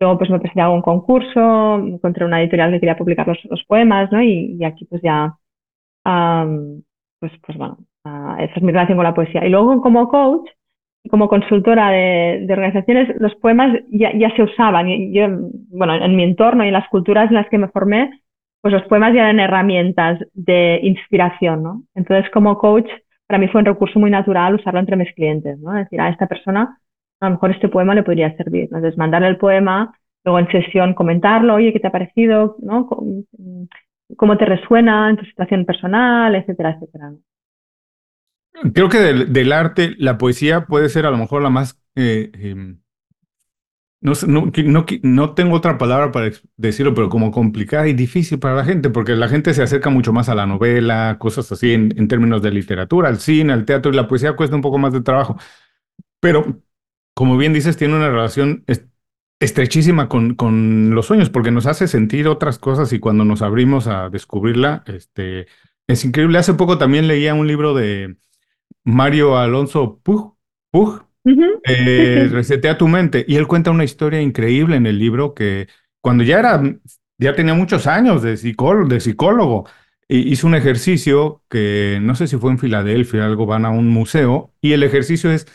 [0.00, 3.64] Luego pues me presenté a un concurso, encontré una editorial que quería publicar los, los
[3.64, 4.22] poemas, ¿no?
[4.22, 5.36] Y, y, aquí pues ya
[6.04, 6.82] um,
[7.20, 9.44] pues, pues bueno, uh, esa es mi relación con la poesía.
[9.44, 10.48] Y luego como coach,
[11.10, 14.88] como consultora de, de organizaciones, los poemas ya, ya se usaban.
[14.88, 15.26] Y yo,
[15.70, 18.10] bueno, en mi entorno y en las culturas en las que me formé,
[18.60, 21.82] pues los poemas ya eran herramientas de inspiración, ¿no?
[21.94, 22.88] Entonces, como coach,
[23.26, 25.76] para mí fue un recurso muy natural usarlo entre mis clientes, ¿no?
[25.76, 26.78] Es decir, a esta persona,
[27.20, 28.62] a lo mejor este poema le podría servir.
[28.64, 32.56] Entonces, mandarle el poema, luego en sesión comentarlo, oye, ¿qué te ha parecido?
[32.60, 32.88] ¿No?
[34.16, 37.12] Cómo te resuena en tu situación personal, etcétera, etcétera.
[38.74, 41.80] Creo que del, del arte, la poesía puede ser a lo mejor la más...
[41.94, 42.76] Eh, eh,
[44.00, 48.54] no, no, no, no, tengo otra palabra para decirlo, pero como complicada y difícil para
[48.54, 51.92] la gente, porque la gente se acerca mucho más a la novela, cosas así en,
[51.96, 54.92] en términos de literatura, al cine, al teatro, y la poesía cuesta un poco más
[54.92, 55.36] de trabajo.
[56.20, 56.62] Pero,
[57.14, 58.64] como bien dices, tiene una relación
[59.40, 63.86] estrechísima con, con los sueños, porque nos hace sentir otras cosas y cuando nos abrimos
[63.86, 65.46] a descubrirla, este,
[65.86, 66.38] es increíble.
[66.38, 68.16] Hace poco también leía un libro de
[68.84, 70.32] Mario Alonso uh
[70.72, 71.60] -huh.
[71.64, 75.68] eh, Resetea tu mente, y él cuenta una historia increíble en el libro que
[76.00, 76.62] cuando ya era,
[77.18, 79.66] ya tenía muchos años de psicólogo, de psicólogo
[80.08, 84.52] hizo un ejercicio que no sé si fue en Filadelfia, algo, van a un museo,
[84.60, 85.46] y el ejercicio es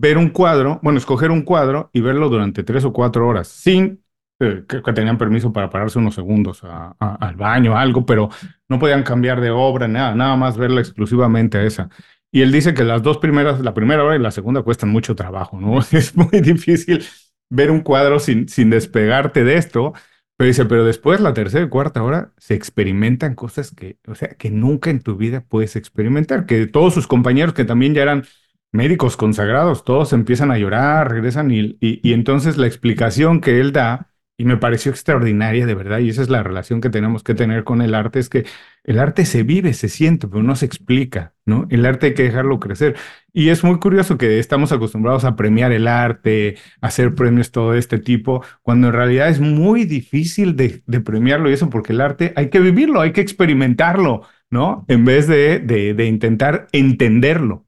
[0.00, 4.04] ver un cuadro, bueno, escoger un cuadro y verlo durante tres o cuatro horas, sin
[4.40, 8.30] eh, que, que, tenían permiso para pararse unos segundos a, al baño, algo, pero
[8.68, 11.90] no podían cambiar de obra, nada, nada más verla exclusivamente a esa.
[12.30, 15.16] Y él dice que las dos primeras, la primera hora y la segunda cuestan mucho
[15.16, 15.80] trabajo, ¿no?
[15.92, 17.04] Es muy difícil
[17.50, 19.94] ver un cuadro sin, sin despegarte de esto,
[20.36, 24.28] pero dice, pero después la tercera y cuarta hora se experimentan cosas que, o sea,
[24.28, 28.24] que nunca en tu vida puedes experimentar, que todos sus compañeros que también ya eran
[28.72, 34.08] médicos consagrados, todos empiezan a llorar, regresan y, y, entonces la explicación que él da
[34.40, 37.64] y me pareció extraordinaria de verdad, y esa es la relación que tenemos que tener
[37.64, 38.46] con el arte, es que
[38.84, 41.66] el arte se vive, se siente, pero no se explica, ¿no?
[41.70, 42.94] El arte hay que dejarlo crecer.
[43.32, 47.74] Y es muy curioso que estamos acostumbrados a premiar el arte, a hacer premios todo
[47.74, 52.32] este tipo, cuando en realidad es muy difícil de, premiarlo y eso, porque el arte
[52.36, 54.84] hay que vivirlo, hay que experimentarlo, ¿no?
[54.88, 57.67] En vez de, de intentar entenderlo.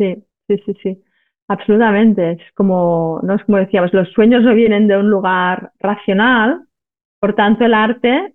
[0.00, 1.02] Sí, sí, sí, sí.
[1.48, 2.32] Absolutamente.
[2.32, 3.34] Es como, ¿no?
[3.34, 6.62] es como decíamos, los sueños no vienen de un lugar racional,
[7.20, 8.34] por tanto el arte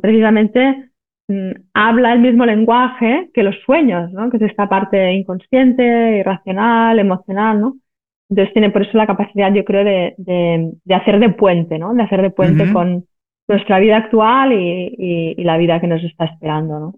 [0.00, 0.90] precisamente
[1.28, 4.30] mm, habla el mismo lenguaje que los sueños, ¿no?
[4.30, 7.76] que es esta parte inconsciente, irracional, emocional, ¿no?
[8.30, 11.92] Entonces tiene por eso la capacidad, yo creo, de, de, hacer de puente, ¿no?
[11.94, 13.04] De hacer de puente con
[13.48, 16.94] nuestra vida actual y, y, la vida que nos está esperando, ¿no?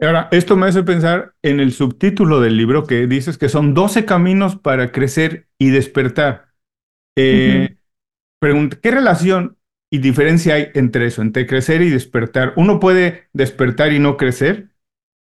[0.00, 4.04] Ahora, esto me hace pensar en el subtítulo del libro que dices que son 12
[4.04, 6.48] caminos para crecer y despertar.
[7.16, 7.76] Eh,
[8.80, 9.56] ¿qué relación
[9.90, 12.52] y diferencia hay entre eso, entre crecer y despertar?
[12.56, 14.68] ¿Uno puede despertar y no crecer?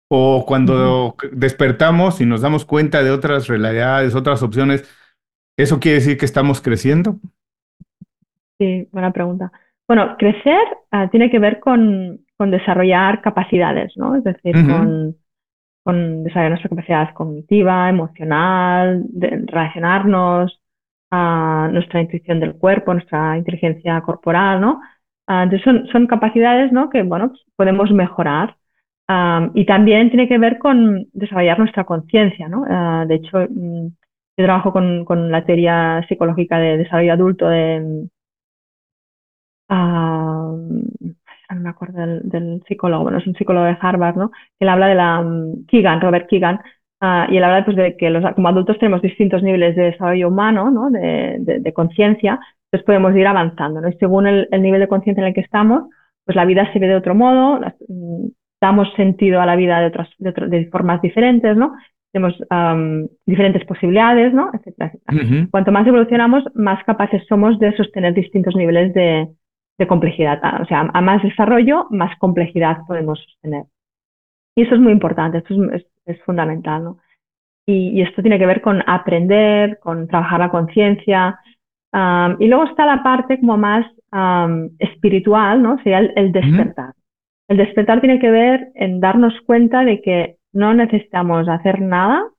[0.10, 4.90] ¿O cuando despertamos y nos damos cuenta de otras realidades, otras opciones,
[5.58, 7.20] eso quiere decir que estamos creciendo?
[8.58, 9.52] Sí, buena pregunta.
[9.88, 14.16] Bueno, crecer ah, tiene que ver con, con desarrollar capacidades, ¿no?
[14.16, 15.16] Es decir, con,
[15.84, 20.60] con, desarrollar nuestra capacidad cognitiva, emocional, de relacionarnos,
[21.16, 24.82] a nuestra intuición del cuerpo, nuestra inteligencia corporal, ¿no?
[25.28, 26.90] Ah, entonces son, son, capacidades, ¿no?
[26.90, 28.58] Que, bueno, pues podemos mejorar.
[29.54, 32.66] y también tiene que ver con desarrollar nuestra conciencia, ¿no?
[32.70, 33.88] Ah, de hecho, mm,
[34.38, 38.08] yo trabajo con, con, la teoría psicológica de desarrollo adulto de,
[41.54, 44.32] no me acuerdo del, psicólogo, bueno, es un psicólogo de Harvard, ¿no?
[44.60, 46.60] Él habla de la um, Keegan, Robert Keegan,
[47.02, 50.28] ah, y él habla pues, de que los, como adultos tenemos distintos niveles de desarrollo
[50.28, 50.90] humano, ¿no?
[50.90, 53.90] De, de, conciencia, entonces podemos ir avanzando, ¿no?
[53.90, 55.84] Y según el, nivel de conciencia en el que estamos,
[56.26, 58.28] pues la vida se ve de otro modo, mm,
[58.62, 61.74] damos sentido a la vida de, otras, de, formas diferentes, ¿no?
[62.12, 62.36] Tenemos
[63.26, 64.52] diferentes posibilidades, ¿no?
[64.54, 65.48] Etcétera, etcétera.
[65.50, 69.28] Cuanto más evolucionamos, más capaces somos de sostener distintos niveles de,
[69.84, 70.40] de complejidad.
[70.62, 73.66] O sea, a más desarrollo, más complejidad podemos sostener.
[74.56, 75.56] Y eso es muy importante, esto
[76.06, 76.84] es, fundamental.
[76.84, 76.98] ¿no?
[77.66, 81.40] Y, esto tiene que ver con aprender, con trabajar la conciencia.
[82.40, 83.86] y luego está la parte como más
[84.80, 85.78] espiritual, ¿no?
[85.78, 86.94] Sería el, despertar.
[87.48, 92.30] El despertar tiene que ver en darnos cuenta de que no necesitamos hacer nada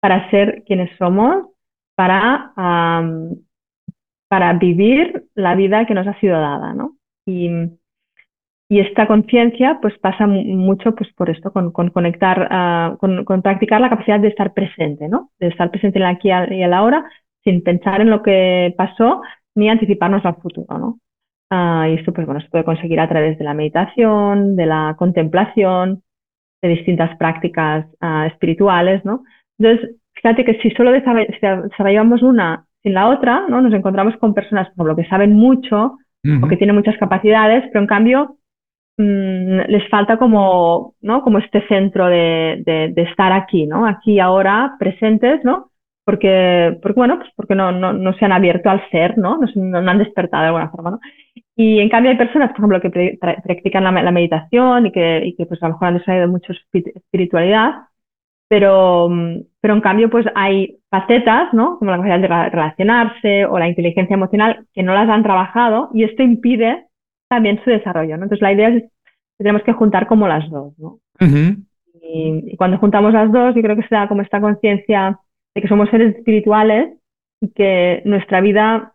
[0.00, 1.48] para ser quienes somos,
[1.96, 2.52] para
[4.28, 6.96] para vivir la vida que nos ha sido dada, ¿no?
[7.26, 7.50] Y,
[8.70, 13.42] y esta conciencia pues pasa mucho pues por esto, con, con conectar, ah, con, con,
[13.42, 15.30] practicar la capacidad de estar presente, ¿no?
[15.38, 17.04] De estar presente en el aquí y el ahora
[17.44, 19.22] sin pensar en lo que pasó
[19.54, 20.98] ni anticiparnos al futuro, ¿no?
[21.50, 24.96] Uh, y esto pues bueno, se puede conseguir a través de la meditación, de la
[24.98, 26.02] contemplación,
[26.62, 29.24] de distintas prácticas uh, espirituales, ¿no?
[29.58, 33.60] Entonces, fíjate que si solo desarrollamos una sin la otra, ¿no?
[33.60, 35.98] Nos encontramos con personas, por lo que saben mucho
[36.42, 38.36] o que tienen muchas capacidades, pero en cambio
[38.98, 41.22] mm, les falta como, ¿no?
[41.22, 43.86] Como este centro de, de, estar aquí, ¿no?
[43.86, 45.70] Aquí ahora, presentes, ¿no?
[46.04, 49.38] Porque, porque bueno, pues porque no, no, no se han abierto al ser, ¿no?
[49.38, 51.00] No, no, han despertado de alguna forma, ¿no?
[51.56, 55.34] Y en cambio hay personas, por ejemplo, que practican la, la meditación y que, y
[55.34, 57.87] que pues a lo mejor han desarrollado mucho espiritualidad,
[58.48, 59.10] pero,
[59.60, 61.78] pero en cambio pues hay facetas, ¿no?
[61.78, 66.04] Como la capacidad de relacionarse o la inteligencia emocional que no las han trabajado y
[66.04, 66.86] esto impide
[67.28, 68.24] también su desarrollo, ¿no?
[68.24, 68.90] Entonces la idea es que
[69.38, 70.98] tenemos que juntar como las dos, ¿no?
[72.02, 75.20] y, cuando juntamos las dos, yo creo que se da como esta conciencia
[75.54, 76.96] de que somos seres espirituales
[77.40, 78.94] y que nuestra vida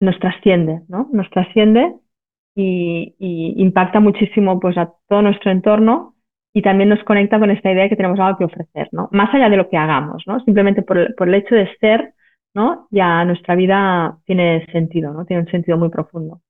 [0.00, 1.08] nos trasciende, ¿no?
[1.12, 1.94] Nos trasciende
[2.54, 6.15] y, y impacta muchísimo pues a todo nuestro entorno
[6.56, 9.10] y también nos conecta con esta idea de que tenemos algo que ofrecer, ¿no?
[9.12, 10.40] Más allá de lo que hagamos, ¿no?
[10.40, 12.14] Simplemente por el, por el hecho de ser,
[12.54, 12.88] ¿no?
[12.90, 15.26] Ya nuestra vida tiene sentido, ¿no?
[15.26, 16.40] Tiene un sentido muy profundo.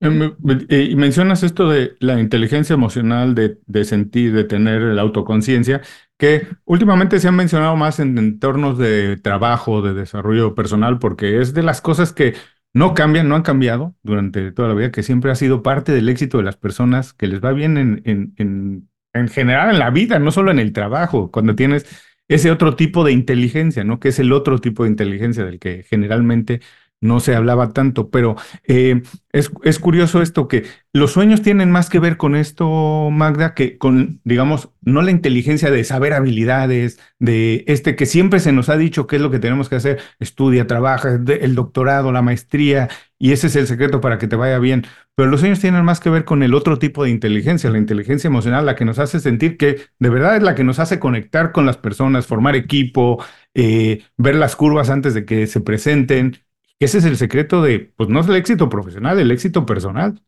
[0.00, 0.34] Em,
[0.70, 5.82] eh, y mencionas esto de la inteligencia emocional, de, de sentir, de tener la autoconciencia,
[6.16, 11.52] que últimamente se han mencionado más en entornos de trabajo, de desarrollo personal, porque es
[11.52, 12.32] de las cosas que
[12.72, 16.08] no cambian, no han cambiado durante toda la vida, que siempre ha sido parte del
[16.08, 19.90] éxito de las personas, que les va bien en, en, en en general en la
[19.90, 21.86] vida, no solo en el trabajo, cuando tienes
[22.28, 24.00] ese otro tipo de inteligencia, ¿no?
[24.00, 26.60] Que es el otro tipo de inteligencia del que generalmente
[27.02, 28.36] no se hablaba tanto, pero
[28.66, 33.54] eh, es, es, curioso esto que los sueños tienen más que ver con esto, Magda,
[33.54, 38.68] que con, digamos, no la inteligencia de saber habilidades, de este que siempre se nos
[38.68, 42.88] ha dicho qué es lo que tenemos que hacer, estudia, trabaja, el doctorado, la maestría,
[43.18, 44.84] y ese es el secreto para que te vaya bien.
[45.14, 48.28] Pero los sueños tienen más que ver con el otro tipo de inteligencia, la inteligencia
[48.28, 51.52] emocional, la que nos hace sentir que de verdad es la que nos hace conectar
[51.52, 53.22] con las personas, formar equipo,
[53.54, 56.41] eh, ver las curvas antes de que se presenten
[56.84, 60.20] ese es el secreto de, pues no es el éxito profesional, el éxito personal.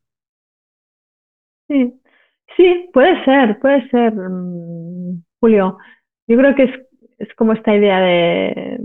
[1.69, 1.95] Sí,
[2.57, 5.79] sí, puede ser, puede ser, mm, Julio.
[6.27, 6.71] Yo creo que es,
[7.19, 8.81] es como esta idea de,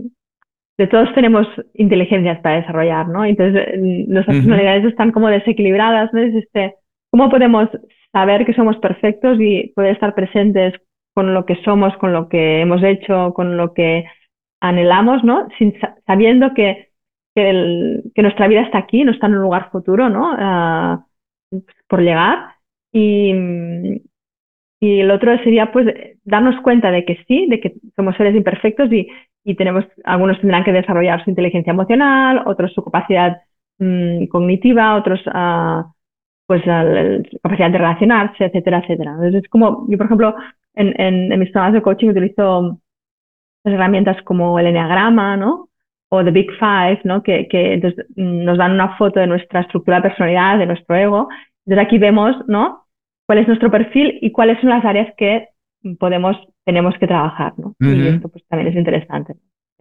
[0.77, 3.25] de todos tenemos inteligencias para desarrollar, ¿no?
[3.25, 6.21] Entonces, mm, nuestras personalidades están como desequilibradas, ¿no?
[6.21, 6.75] Es este,
[7.11, 7.69] ¿Cómo podemos
[8.11, 10.73] saber que somos perfectos y poder estar presentes
[11.15, 14.05] con lo que somos, con lo que hemos hecho, con lo que
[14.61, 15.47] anhelamos, ¿no?
[15.57, 15.73] Sin,
[16.05, 16.88] sabiendo que
[17.35, 20.33] que, nuestra vida está aquí, no está en un lugar futuro, ¿no?
[20.37, 21.05] Ah,
[21.87, 22.55] por llegar.
[22.91, 23.33] Y,
[24.79, 25.87] y el otro sería, pues,
[26.23, 29.07] darnos cuenta de que sí, de que somos seres imperfectos y,
[29.43, 33.41] y tenemos, algunos tendrán que desarrollar su inteligencia emocional, otros su capacidad
[33.79, 35.83] mm, cognitiva, otros, uh,
[36.47, 39.11] pues, la, capacidad de relacionarse, etcétera, etcétera.
[39.11, 40.35] Entonces, es como, yo, por ejemplo,
[40.75, 42.79] en, en, en mis programas de coaching utilizo
[43.63, 45.68] herramientas como el enneagrama, ¿no?
[46.09, 47.23] O The Big Five, ¿no?
[47.23, 47.81] que, que
[48.15, 51.29] nos dan una foto de nuestra estructura de personalidad, de nuestro ego.
[51.65, 52.85] Entonces aquí vemos ¿no?
[53.27, 55.47] cuál es nuestro perfil y cuáles son las áreas que
[55.99, 56.35] podemos,
[56.65, 57.53] tenemos que trabajar.
[57.57, 57.75] ¿no?
[57.79, 59.35] Y esto pues, también es interesante.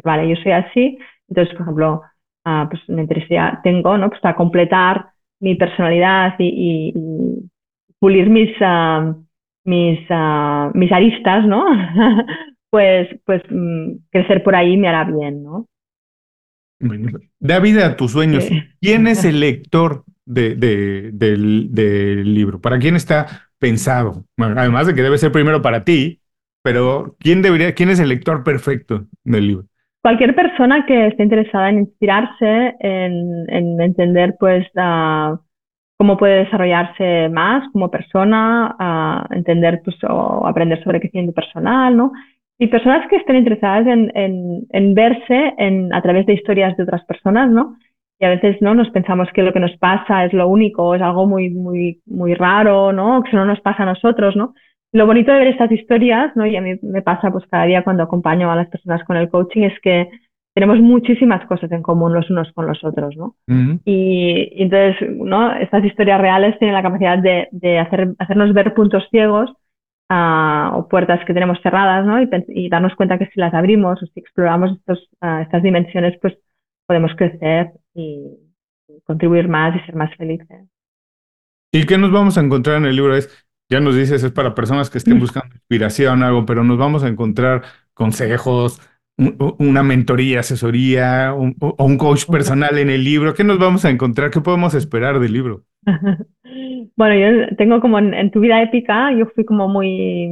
[0.05, 0.99] Vale, yo soy así,
[1.29, 2.03] entonces, por ejemplo,
[2.47, 4.09] uh, pues me interesa, tengo, ¿no?
[4.09, 5.07] Pues para completar
[5.41, 7.49] mi personalidad y, y,
[7.99, 9.15] pulir mis, uh,
[9.65, 11.67] mis, uh, mis aristas, ¿no?
[12.71, 15.67] pues, pues mm, crecer por ahí me hará bien, ¿no?
[17.41, 18.49] Da vida a tus sueños.
[18.81, 20.55] ¿Quién es el lector de,
[21.13, 22.61] del, libro?
[22.61, 24.25] ¿Para quién está pensado?
[24.37, 26.21] Bueno, además de que debe ser primero para ti,
[26.63, 29.65] pero ¿quién, debería, quién es el lector perfecto del libro?
[30.03, 34.67] Cualquier persona que esté interesada en inspirarse, en, entender pues
[35.97, 42.13] cómo puede desarrollarse más como persona, entender pues, o aprender sobre crecimiento personal, ¿no?
[42.59, 46.83] Y personas que estén interesadas en, en, en verse en, a través de historias de
[46.83, 47.77] otras personas, ¿no?
[48.21, 51.03] Y a veces no nos pensamos que lo que nos pasa es lo único, es
[51.03, 53.23] algo muy, muy, muy raro, ¿no?
[53.23, 54.55] Que eso no nos pasa a nosotros, ¿no?
[54.93, 56.47] Lo bonito de ver estas historias, ¿no?
[56.47, 59.29] Y a mí me pasa pues cada día cuando acompaño a las personas con el
[59.29, 60.09] coaching es que
[60.53, 63.37] tenemos muchísimas cosas en común los unos con los otros, ¿no?
[63.85, 65.55] y, y, entonces, ¿no?
[65.55, 69.53] Estas historias reales tienen la capacidad de, de hacer, hacernos ver puntos ciegos
[70.11, 72.21] o puertas que tenemos cerradas, ¿no?
[72.49, 75.09] Y, darnos cuenta que si las abrimos o si exploramos estos,
[75.43, 76.35] estas dimensiones, pues
[76.87, 78.27] podemos crecer y,
[79.05, 80.67] contribuir más y ser más felices.
[81.73, 83.15] ¿Y qué nos vamos a encontrar en el libro?
[83.15, 83.29] Es,
[83.71, 85.21] ya nos dices, es para personas que estén mm.
[85.21, 88.81] buscando inspiración, algo, pero nos vamos a encontrar consejos,
[89.17, 93.35] una mentoría, asesoría, o un coach personal en el libro.
[93.35, 94.31] ¿Qué nos vamos a encontrar?
[94.31, 95.65] ¿Qué podemos esperar del libro?
[96.97, 100.31] Bueno, yo tengo como en, tu vida épica, yo fui como muy,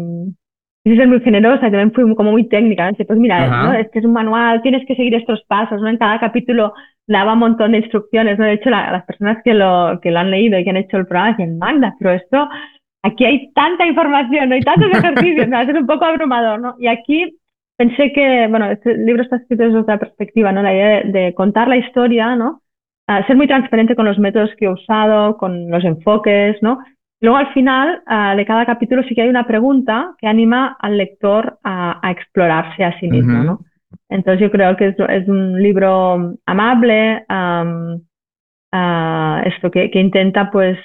[0.85, 2.97] ser muy generosa, también fui como muy técnica, ¿no?
[2.97, 3.73] pues mira, ¿no?
[3.75, 5.89] este es un manual, tienes que seguir estos pasos, ¿no?
[5.89, 6.73] En cada capítulo
[7.07, 8.45] daba un montón de instrucciones, ¿no?
[8.45, 11.07] De hecho, las personas que lo, que lo han leído y que han hecho el
[11.07, 12.49] programa decían, manda, pero esto,
[13.03, 14.55] aquí hay tanta información, ¿no?
[14.55, 16.75] hay tantos ejercicios, me va a ser un poco abrumador, ¿no?
[16.79, 17.37] Y aquí
[17.77, 20.63] pensé que, bueno, este libro está escrito desde otra perspectiva, ¿no?
[20.63, 22.63] La idea de contar la historia, ¿no?
[23.27, 26.79] Ser muy transparente con los métodos que he usado, con los enfoques, ¿no?
[27.21, 28.03] Luego al final
[28.37, 32.99] de cada capítulo sí que hay una pregunta que anima al lector a, explorarse a
[33.01, 33.61] sí mismo, ¿no?
[34.09, 37.25] Entonces yo creo que es, un libro amable,
[39.45, 40.79] esto que, intenta pues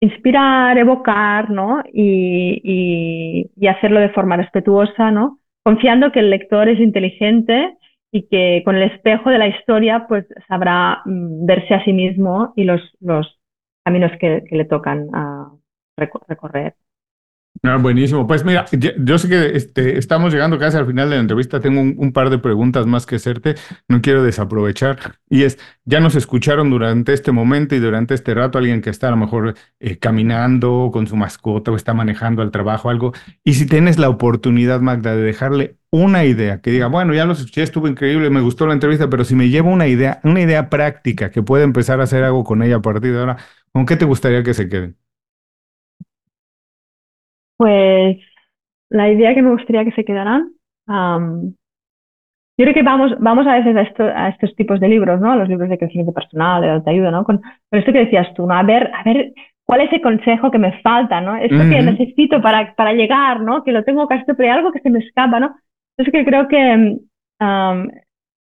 [0.00, 1.82] inspirar, evocar, ¿no?
[1.92, 5.38] Y, y hacerlo de forma respetuosa, ¿no?
[5.62, 7.76] Confiando que el lector es inteligente
[8.12, 12.52] y que con el espejo de la historia pues sabrá mm, verse a sí mismo
[12.56, 13.40] y los, los
[13.84, 15.52] caminos que, le tocan a
[15.96, 16.74] recorrer.
[17.62, 18.26] Ah, buenísimo.
[18.26, 21.60] Pues mira, yo sé que este, estamos llegando casi al final de la entrevista.
[21.60, 23.54] Tengo un, par de preguntas más que hacerte.
[23.86, 25.18] No quiero desaprovechar.
[25.28, 29.08] Y es, ya nos escucharon durante este momento y durante este rato alguien que está
[29.08, 33.12] a lo mejor eh, caminando con su mascota o está manejando al trabajo algo.
[33.44, 37.34] Y si tienes la oportunidad, Magda, de dejarle una idea que diga, bueno, ya lo
[37.34, 40.70] escuché, estuvo increíble, me gustó la entrevista, pero si me llevo una idea, una idea
[40.70, 43.36] práctica que pueda empezar a hacer algo con ella a partir de ahora,
[43.72, 44.96] ¿con qué te gustaría que se queden?
[47.60, 48.16] Pues
[48.88, 50.54] la idea que me gustaría que se quedaran
[52.56, 55.32] yo creo que vamos, vamos a veces a, esto, a estos tipos de libros, ¿no?
[55.32, 57.22] A los libros de crecimiento personal, de autoayuda, ¿no?
[57.24, 58.54] Con, con esto que decías tú, ¿no?
[58.54, 59.32] A ver, a ver,
[59.66, 61.36] ¿cuál es el consejo que me falta, ¿no?
[61.36, 63.62] Esto que necesito para, para llegar, ¿no?
[63.62, 65.54] Que lo tengo casi, pero hay algo que se me escapa, ¿no?
[65.96, 66.98] Entonces que creo que
[67.40, 67.88] um,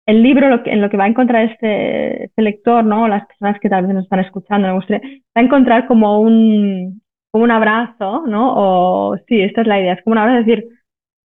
[0.06, 3.10] el libro lo que, en lo que va a encontrar este, este, lector, ¿no?
[3.10, 5.08] Las personas que tal vez nos están escuchando, me gustaría,
[5.38, 7.01] va a encontrar como un,
[7.32, 8.54] como un abrazo, ¿no?
[8.56, 10.68] O sí, esta es la idea, es como un abrazo, es decir,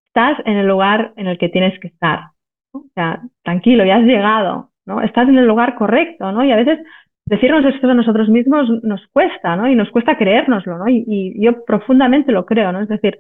[0.08, 2.30] estás en el lugar en el que tienes que estar.
[2.74, 5.02] O sea, tranquilo, ya has llegado, ¿no?
[5.02, 6.44] Estás en el lugar correcto, ¿no?
[6.44, 6.80] Y a veces
[7.26, 9.68] decirnos esto a nosotros mismos nos cuesta, ¿no?
[9.68, 10.88] Y nos cuesta creérnoslo, ¿no?
[10.88, 12.82] Y, yo profundamente lo creo, ¿no?
[12.82, 13.18] Es decir,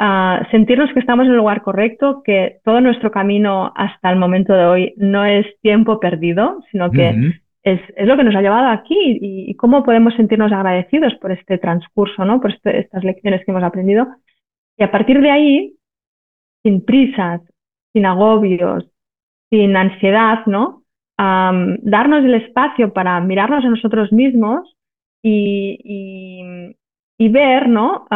[0.00, 4.54] uh, sentirnos que estamos en el lugar correcto, que todo nuestro camino hasta el momento
[4.54, 7.32] de hoy no es tiempo perdido, sino que
[7.62, 11.58] es, es, lo que nos ha llevado aquí y, cómo podemos sentirnos agradecidos por este
[11.58, 12.40] transcurso, ¿no?
[12.40, 14.06] Por este, estas lecciones que hemos aprendido.
[14.76, 15.74] Y a partir de ahí,
[16.62, 17.40] sin prisas,
[17.92, 18.86] sin agobios,
[19.50, 20.82] sin ansiedad, ¿no?
[21.20, 24.76] darnos el espacio para mirarnos a nosotros mismos
[25.20, 26.74] y,
[27.18, 28.06] y, ver, ¿no?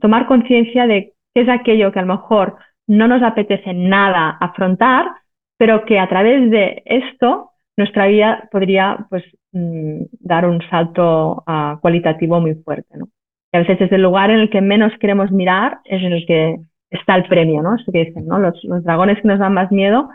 [0.00, 2.56] tomar conciencia de qué es aquello que a lo mejor
[2.86, 5.06] no nos apetece nada afrontar,
[5.56, 11.78] pero que a través de esto nuestra vida podría pues, mm, dar un salto uh,
[11.80, 12.98] cualitativo muy fuerte.
[12.98, 13.08] ¿no?
[13.52, 16.26] Y a veces es el lugar en el que menos queremos mirar, es en el
[16.26, 16.56] que
[16.90, 17.76] está el premio, ¿no?
[17.76, 18.38] Eso que dicen, ¿no?
[18.38, 20.08] Los, los dragones que nos dan más miedo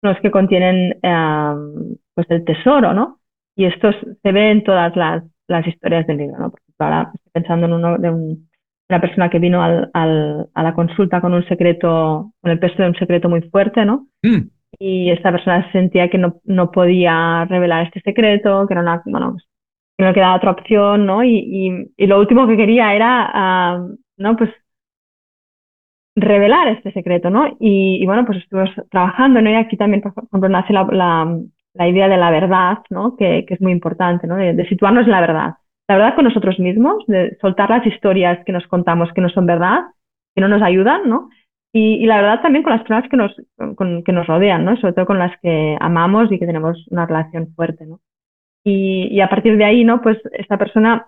[0.00, 1.54] son los que contienen eh,
[2.14, 3.18] pues el tesoro, ¿no?
[3.56, 3.90] Y esto
[4.22, 6.52] se ve en todas las, las historias del libro, ¿no?
[6.78, 11.34] Ahora estoy pensando en uno de una persona que vino al, a la consulta con
[11.34, 14.06] un secreto, con el peso de un secreto muy fuerte, ¿no?
[14.22, 14.48] Mm.
[14.78, 19.36] Y esta persona sentía que no, no podía revelar este secreto, que era una, bueno,
[19.96, 21.24] que no quedaba otra opción, ¿no?
[21.24, 24.36] Y, y, y lo último que quería era, uh, ¿no?
[24.36, 24.50] Pues
[26.20, 27.56] revelar este secreto, ¿no?
[27.60, 29.50] Y, bueno, pues estuvimos trabajando, ¿no?
[29.50, 30.84] Y aquí también, por ejemplo, nace la,
[31.74, 33.16] la, idea de la verdad, ¿no?
[33.16, 34.36] Que, que es muy importante, ¿no?
[34.36, 35.54] De, situarnos en la verdad.
[35.88, 39.46] La verdad con nosotros mismos, de soltar las historias que nos contamos que no son
[39.46, 39.80] verdad,
[40.34, 41.30] que no nos ayudan, ¿no?
[41.72, 43.34] Y, y la verdad también con las personas que nos,
[43.76, 44.76] con, que nos rodean, ¿no?
[44.78, 48.00] Sobre todo con las que amamos y que tenemos una relación fuerte, ¿no?
[48.64, 50.00] Y, y a partir de ahí, ¿no?
[50.00, 51.06] Pues esta persona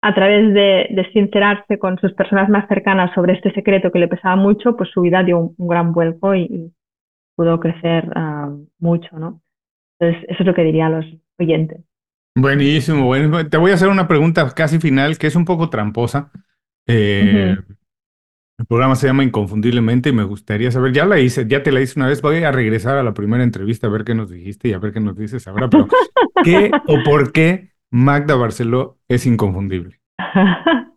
[0.00, 4.36] a través de, sincerarse con sus personas más cercanas sobre este secreto que le pesaba
[4.36, 6.72] mucho, pues su vida dio un, gran vuelco y,
[7.34, 9.40] pudo crecer ah, mucho, ¿no?
[9.98, 11.06] Entonces, eso es lo que diría a los
[11.38, 11.84] oyentes.
[12.34, 16.32] Buenísimo, bueno, te voy a hacer una pregunta casi final que es un poco tramposa.
[16.88, 17.56] Eh,
[18.58, 21.80] el programa se llama Inconfundiblemente y me gustaría saber, ya la hice, ya te la
[21.80, 24.68] hice una vez, voy a regresar a la primera entrevista a ver qué nos dijiste
[24.68, 25.86] y a ver qué nos dices ahora, pero
[26.42, 29.96] ¿qué o por qué Magda Barceló es inconfundible.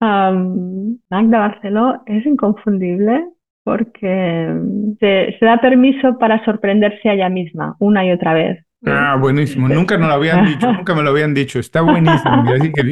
[0.00, 3.24] Magda Barceló es inconfundible
[3.64, 8.62] porque se, da permiso para sorprenderse a ella misma una y otra vez.
[8.86, 9.68] Ah, buenísimo.
[9.68, 11.58] Nunca nos lo habían dicho, nunca me lo habían dicho.
[11.58, 12.44] Está buenísimo.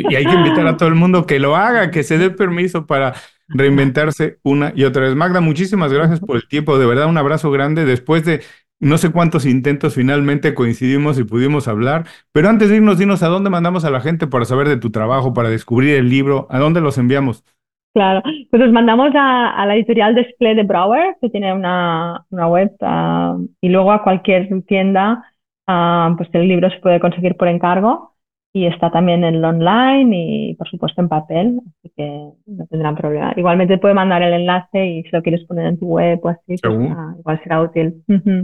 [0.09, 2.87] Y hay que invitar a todo el mundo que lo haga, que se dé permiso
[2.87, 3.15] para
[3.49, 5.15] reinventarse una y otra vez.
[5.15, 6.79] Magda, muchísimas gracias por el tiempo.
[6.79, 7.85] De verdad, un abrazo grande.
[7.85, 8.41] Después de
[8.83, 13.29] no sé cuántos intentos finalmente coincidimos y pudimos hablar, pero antes de irnos, dinos a
[13.29, 16.59] dónde mandamos a la gente para saber de tu trabajo, para descubrir el libro, a
[16.59, 17.45] dónde los enviamos.
[17.95, 23.37] Claro, pues los mandamos a, la editorial Display de Brower, que tiene una, web, ah,
[23.61, 25.32] y luego a cualquier tienda,
[25.67, 28.13] ah, pues el libro se puede conseguir por encargo
[28.55, 33.33] y está también en online y por supuesto en papel, así que no tendrán problema.
[33.35, 36.57] Igualmente puede mandar el enlace y si lo quieres poner en tu web o así,
[36.63, 38.03] pues, ah, igual será útil.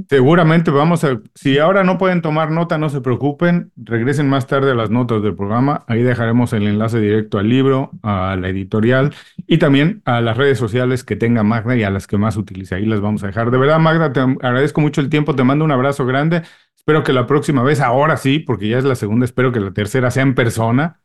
[0.09, 4.71] Seguramente vamos a, si ahora no pueden tomar nota, no se preocupen, regresen más tarde
[4.71, 9.13] a las notas del programa, ahí dejaremos el enlace directo al libro, a la editorial
[9.47, 12.77] y también a las redes sociales que tenga Magda y a las que más utilice,
[12.77, 13.51] ahí las vamos a dejar.
[13.51, 16.43] De verdad, Magda, te agradezco mucho el tiempo, te mando un abrazo grande.
[16.89, 19.73] Espero que la próxima vez, ahora sí, porque ya es la segunda, espero que la
[19.73, 21.01] tercera sea en persona,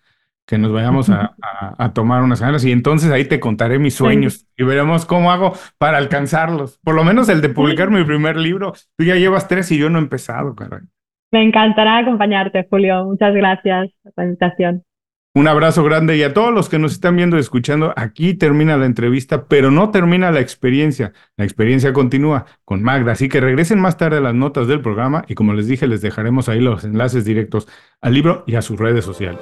[0.48, 1.36] que nos vayamos a,
[1.94, 5.98] tomar unas ganas y entonces ahí te contaré mis sueños y veremos cómo hago para
[5.98, 6.80] alcanzarlos.
[6.86, 8.72] Por lo menos el de publicar mi primer libro.
[8.96, 10.84] Tú ya llevas tres y yo no he empezado, caray.
[11.34, 13.04] Me encantará acompañarte, Julio.
[13.04, 14.84] Muchas gracias por la invitación.
[15.36, 18.78] Un abrazo grande y a todos los que nos están viendo y escuchando, aquí termina
[18.78, 21.12] la entrevista, pero no termina la experiencia.
[21.38, 25.26] La experiencia continúa con Magda, así que regresen más tarde a las notas del programa
[25.28, 27.68] y como les dije, les dejaremos ahí los enlaces directos
[28.00, 29.42] al libro y a sus redes sociales.